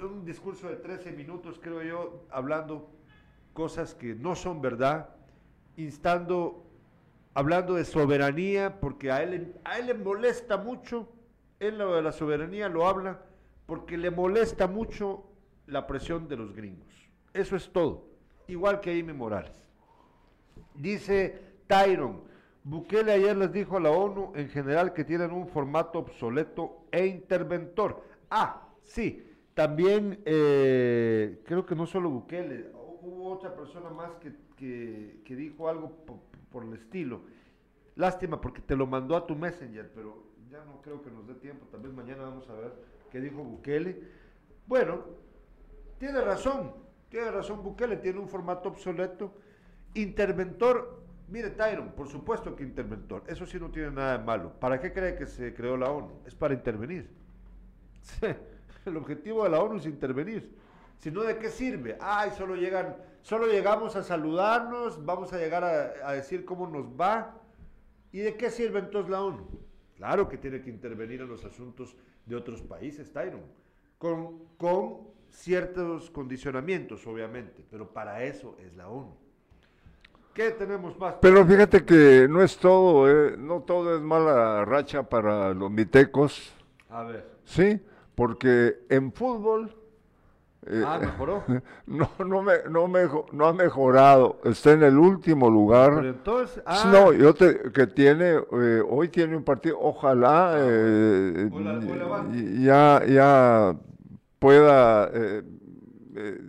[0.00, 2.88] un discurso de 13 minutos, creo yo, hablando
[3.52, 5.08] cosas que no son verdad,
[5.76, 6.66] instando,
[7.34, 11.08] hablando de soberanía, porque a él, a él le molesta mucho,
[11.58, 13.22] él lo de la soberanía lo habla,
[13.66, 15.29] porque le molesta mucho
[15.70, 16.88] la presión de los gringos.
[17.32, 18.04] Eso es todo.
[18.48, 19.52] Igual que Amy Morales.
[20.74, 22.22] Dice Tyron,
[22.64, 27.06] Bukele ayer les dijo a la ONU en general que tienen un formato obsoleto e
[27.06, 28.04] interventor.
[28.30, 32.70] Ah, sí, también eh, creo que no solo Bukele,
[33.02, 35.92] hubo otra persona más que, que, dijo algo
[36.50, 37.22] por, el estilo.
[37.96, 41.34] Lástima porque te lo mandó a tu Messenger, pero ya no creo que nos dé
[41.34, 41.66] tiempo.
[41.70, 42.72] También mañana vamos a ver
[43.10, 44.02] qué dijo Bukele.
[44.66, 45.04] Bueno,
[46.00, 46.72] tiene razón,
[47.10, 49.34] tiene razón Bukele, tiene un formato obsoleto.
[49.92, 53.22] Interventor, Mire, Tyron, por supuesto que interventor.
[53.28, 54.52] Eso sí no tiene nada de malo.
[54.58, 56.10] ¿Para qué cree que se creó la ONU?
[56.26, 57.08] Es para intervenir.
[58.84, 60.56] El objetivo de la ONU es intervenir.
[60.96, 61.96] Si no, ¿de qué sirve?
[62.00, 67.38] Ay, solo llegan, solo llegamos a saludarnos, vamos a llegar a, decir cómo nos va.
[68.10, 69.46] ¿Y de qué sirve entonces la ONU?
[69.96, 71.94] Claro que tiene que intervenir en los asuntos
[72.26, 73.42] de otros países, Tyron,
[73.98, 79.16] con, con ciertos condicionamientos, obviamente, pero para eso es la ONU.
[80.34, 81.14] ¿Qué tenemos más?
[81.20, 86.52] Pero fíjate que no es todo, eh, no todo es mala racha para los mitecos,
[86.88, 87.26] A ver.
[87.44, 87.80] ¿sí?
[88.14, 89.74] Porque en fútbol
[90.66, 91.42] eh, Ah, mejoró.
[91.86, 96.04] no, no, me, no, mejo- no ha mejorado, está en el último Pero lugar.
[96.04, 101.64] entonces, ah, No, yo te, que tiene, eh, hoy tiene un partido, ojalá eh, Hoy
[101.64, 102.26] la- hoy la va.
[102.30, 103.76] y- ya, ya
[104.40, 105.42] pueda, eh,
[106.16, 106.40] eh,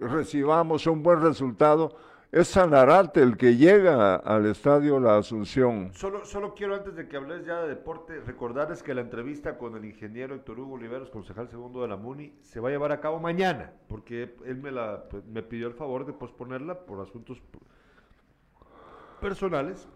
[0.00, 1.94] recibamos un buen resultado.
[2.32, 5.94] Es Sanarate el que llega al estadio La Asunción.
[5.94, 9.76] Solo, solo quiero, antes de que hables ya de deporte, recordarles que la entrevista con
[9.76, 13.00] el ingeniero Héctor Hugo Oliveros, concejal segundo de la MUNI, se va a llevar a
[13.00, 17.40] cabo mañana, porque él me, la, pues, me pidió el favor de posponerla por asuntos
[19.22, 19.88] personales.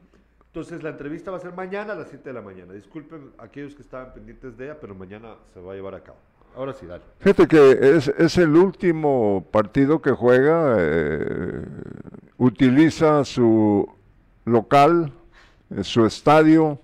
[0.46, 2.72] Entonces, la entrevista va a ser mañana a las 7 de la mañana.
[2.72, 6.18] Disculpen aquellos que estaban pendientes de ella, pero mañana se va a llevar a cabo.
[6.54, 7.02] Ahora sí, dale.
[7.20, 11.64] Fíjate que es, el último partido que juega, eh,
[12.36, 13.88] utiliza su
[14.44, 15.12] local,
[15.70, 16.78] eh, su estadio,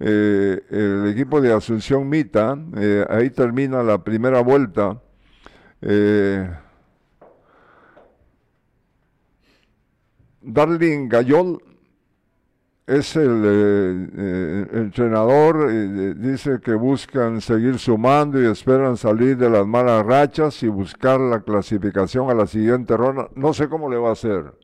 [0.00, 2.56] eh, el equipo de Asunción Mita,
[3.10, 5.00] ahí termina la primera vuelta.
[10.40, 11.60] Darling Gayol
[12.86, 19.50] es el eh, eh, entrenador, eh, dice que buscan seguir sumando y esperan salir de
[19.50, 23.28] las malas rachas y buscar la clasificación a la siguiente ronda.
[23.34, 24.54] No sé cómo le va a hacer.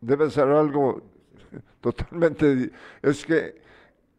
[0.00, 1.00] Debe ser algo
[1.80, 2.70] totalmente...
[3.00, 3.62] Es que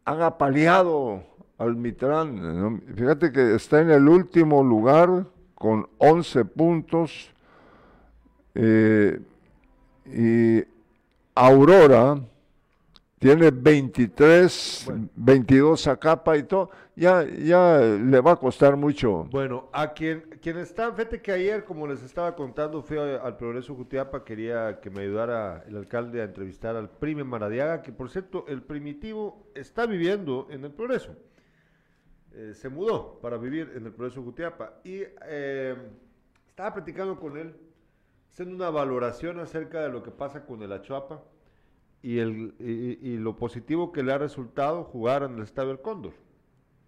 [0.05, 1.21] han apaleado
[1.59, 2.35] al Mitrán.
[2.41, 2.81] ¿no?
[2.95, 7.31] Fíjate que está en el último lugar con 11 puntos.
[10.05, 10.63] y
[11.35, 12.17] Aurora
[13.19, 15.09] tiene 23, Bueno.
[15.15, 19.23] 22 a capa y todo, ya, ya le va a costar mucho.
[19.31, 23.37] Bueno, a quien, quien está, fíjate que ayer, como les estaba contando, fui a- al
[23.37, 28.09] Progreso Jutiapa, quería que me ayudara el alcalde a entrevistar al Prime Maradiaga, que por
[28.09, 31.15] cierto, el primitivo está viviendo en el Progreso.
[32.33, 35.75] Eh, se mudó para vivir en el Progreso Jutiapa y eh,
[36.49, 37.55] estaba platicando con él,
[38.31, 41.23] haciendo una valoración acerca de lo que pasa con el Achuapa
[42.07, 45.81] y, el, y- y lo positivo que le ha resultado jugar en el Estadio El
[45.81, 46.13] Cóndor.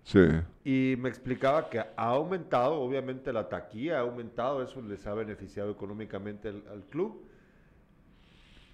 [0.04, 0.20] Sí,
[0.64, 5.70] Y me explicaba que ha aumentado, obviamente la taquilla ha aumentado, eso les ha beneficiado
[5.72, 7.26] económicamente al, al club.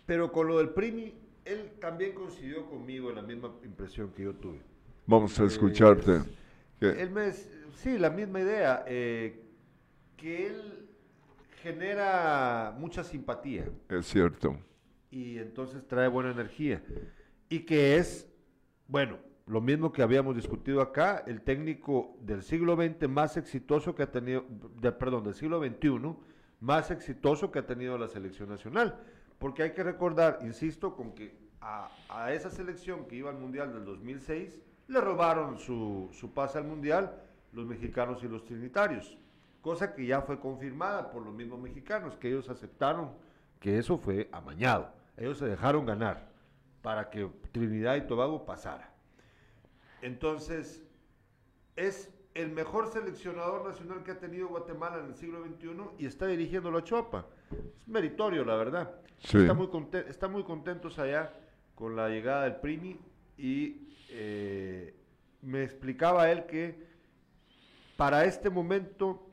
[0.06, 1.14] Pero con lo del Primi,
[1.46, 4.60] él también coincidió conmigo en la misma impresión que yo tuve.
[5.08, 6.22] vamos a Eh, escucharte.
[6.82, 9.42] Él me, sí, la misma idea, eh,
[10.18, 10.90] que él
[11.62, 14.58] genera mucha simpatía Es cierto.
[15.14, 16.82] Y entonces trae buena energía.
[17.50, 18.28] Y que es,
[18.88, 24.04] bueno, lo mismo que habíamos discutido acá, el técnico del siglo XX más exitoso que
[24.04, 24.44] ha tenido,
[24.82, 26.16] de- perdón, del siglo XXI,
[26.62, 29.00] más exitoso que ha tenido la selección nacional.
[29.38, 33.74] Porque hay que recordar, insisto, con que a, a esa selección que iba al Mundial
[33.74, 37.22] del 2006, le robaron su, su pase al Mundial
[37.52, 39.18] los mexicanos y los trinitarios.
[39.62, 43.12] Cosa que ya fue confirmada por los mismos mexicanos, que ellos aceptaron
[43.60, 44.92] que eso fue amañado.
[45.18, 46.30] Ellos se dejaron ganar
[46.82, 48.92] para que Trinidad y Tobago pasara.
[50.02, 50.84] Entonces,
[51.76, 55.70] es el mejor seleccionador nacional que ha tenido Guatemala en el siglo XXI
[56.00, 57.26] y está dirigiéndolo a Chuapa.
[57.80, 58.96] Es meritorio, la verdad.
[59.20, 59.38] Sí.
[59.38, 61.32] Está, muy conte- está muy contentos allá
[61.76, 63.00] con la llegada del Primi
[63.38, 64.96] y eh,
[65.42, 66.84] me explicaba él que
[67.96, 69.30] para este momento,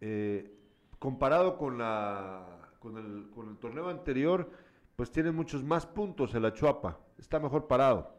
[0.00, 0.50] eh,
[0.98, 4.50] comparado con, la, con, el, con el torneo anterior,
[4.96, 6.98] pues tiene muchos más puntos el Achuapa.
[7.18, 8.12] Está mejor parado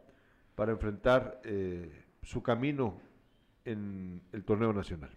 [0.56, 2.98] para enfrentar eh, su camino
[3.66, 5.12] en el torneo nacional.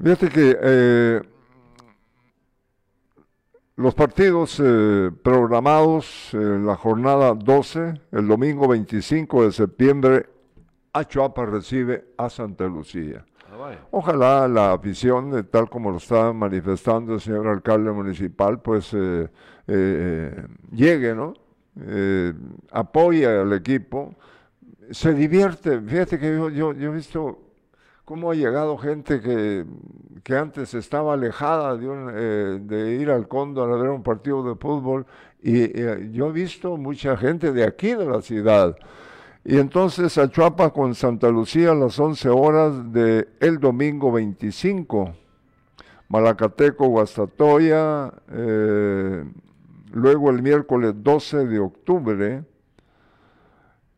[0.00, 1.22] Fíjate que eh,
[3.76, 10.26] los partidos eh, programados en la jornada 12, el domingo 25 de septiembre,
[10.92, 13.24] Achuapa recibe a Santa Lucía.
[13.90, 19.28] Ojalá la afición, eh, tal como lo está manifestando el señor alcalde municipal, pues eh,
[19.66, 21.34] eh, llegue, ¿no?
[22.70, 24.14] Apoya al equipo,
[24.90, 25.80] se divierte.
[25.80, 27.38] Fíjate que yo, yo, yo he visto
[28.04, 29.64] cómo ha llegado gente que,
[30.22, 34.42] que antes estaba alejada de, un, eh, de ir al Cóndor a ver un partido
[34.42, 35.06] de fútbol
[35.42, 35.72] y
[36.12, 38.76] yo he visto mucha gente de aquí de la ciudad.
[39.44, 40.28] Y entonces a
[40.70, 45.14] con Santa Lucía a las 11 horas de el domingo 25.
[46.08, 49.24] Malacateco, Guastatoya, eh,
[49.92, 52.44] luego el miércoles 12 de octubre,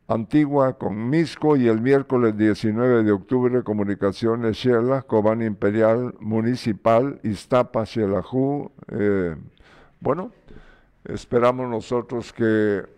[0.06, 7.84] Antigua con Misco y el miércoles 19 de octubre Comunicaciones Shela, Cobán Imperial Municipal, Iztapa,
[7.84, 8.70] Xelajú.
[8.92, 9.34] Eh,
[10.00, 10.30] bueno,
[11.04, 12.93] esperamos nosotros que,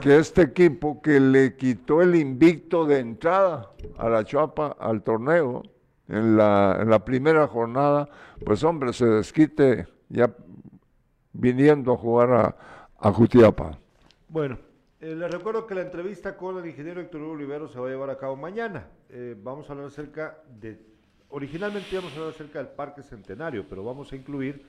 [0.00, 5.62] que este equipo que le quitó el invicto de entrada a la Chuapa, al torneo,
[6.08, 8.08] en la, primera jornada,
[8.44, 10.34] pues hombre, se desquite ya
[11.32, 12.56] viniendo a jugar a,
[12.98, 13.78] a Jutiapa.
[14.28, 14.58] Bueno,
[15.00, 18.08] eh, les recuerdo que la entrevista con el ingeniero Héctor Olivero se va a llevar
[18.08, 18.86] a cabo mañana.
[19.10, 20.80] Eh, vamos a hablar acerca de,
[21.28, 24.64] originalmente íbamos a hablar acerca del Parque Centenario, pero vamos a incluir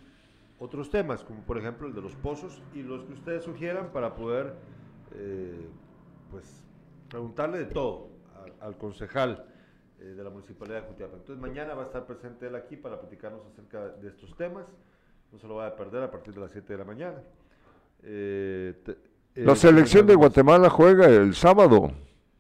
[0.60, 4.16] otros temas, como por ejemplo el de los pozos y los que ustedes sugieran para
[4.16, 4.56] poder,
[5.18, 5.68] eh,
[6.32, 6.64] pues,
[7.10, 8.10] preguntarle de todo
[8.44, 9.46] al, al concejal
[10.00, 11.16] eh, de la Municipalidad de Jutiapa.
[11.16, 14.66] Entonces mañana va a estar presente él aquí para platicarnos acerca de estos temas.
[15.32, 17.18] No se lo va a perder a partir de las 7 de la mañana.
[18.04, 18.74] Eh,
[19.36, 21.92] La selección de Guatemala juega el sábado.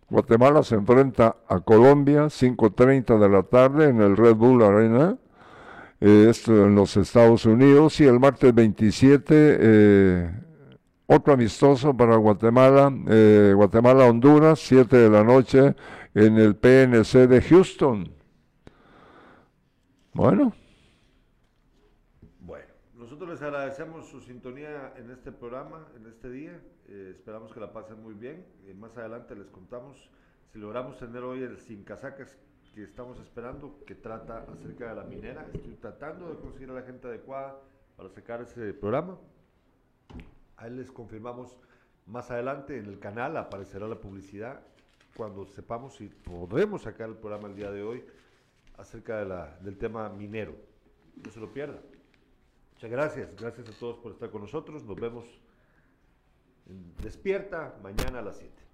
[0.09, 5.17] Guatemala se enfrenta a Colombia, 5.30 de la tarde en el Red Bull Arena.
[5.99, 7.99] Esto en los Estados Unidos.
[7.99, 10.31] Y el martes 27, eh,
[11.07, 12.91] otro amistoso para Guatemala.
[13.07, 15.75] eh, Guatemala-Honduras, 7 de la noche
[16.13, 18.11] en el PNC de Houston.
[20.13, 20.53] Bueno,
[22.39, 26.59] Bueno, nosotros les agradecemos su sintonía en este programa, en este día.
[26.87, 28.45] Eh, esperamos que la pasen muy bien.
[28.65, 30.09] Eh, más adelante les contamos
[30.53, 32.37] si logramos tener hoy el sin casacas
[32.73, 35.45] que estamos esperando, que trata acerca de la minera.
[35.53, 37.59] Estoy tratando de conseguir a la gente adecuada
[37.97, 39.17] para sacar ese programa.
[40.57, 41.57] Ahí les confirmamos
[42.05, 44.61] más adelante en el canal, aparecerá la publicidad
[45.15, 48.05] cuando sepamos si podremos sacar el programa el día de hoy
[48.77, 49.23] acerca
[49.61, 50.55] del tema minero.
[51.23, 51.79] No se lo pierda.
[52.73, 53.35] Muchas gracias.
[53.35, 54.83] Gracias a todos por estar con nosotros.
[54.83, 55.25] Nos vemos
[56.67, 58.64] en Despierta mañana a las 7.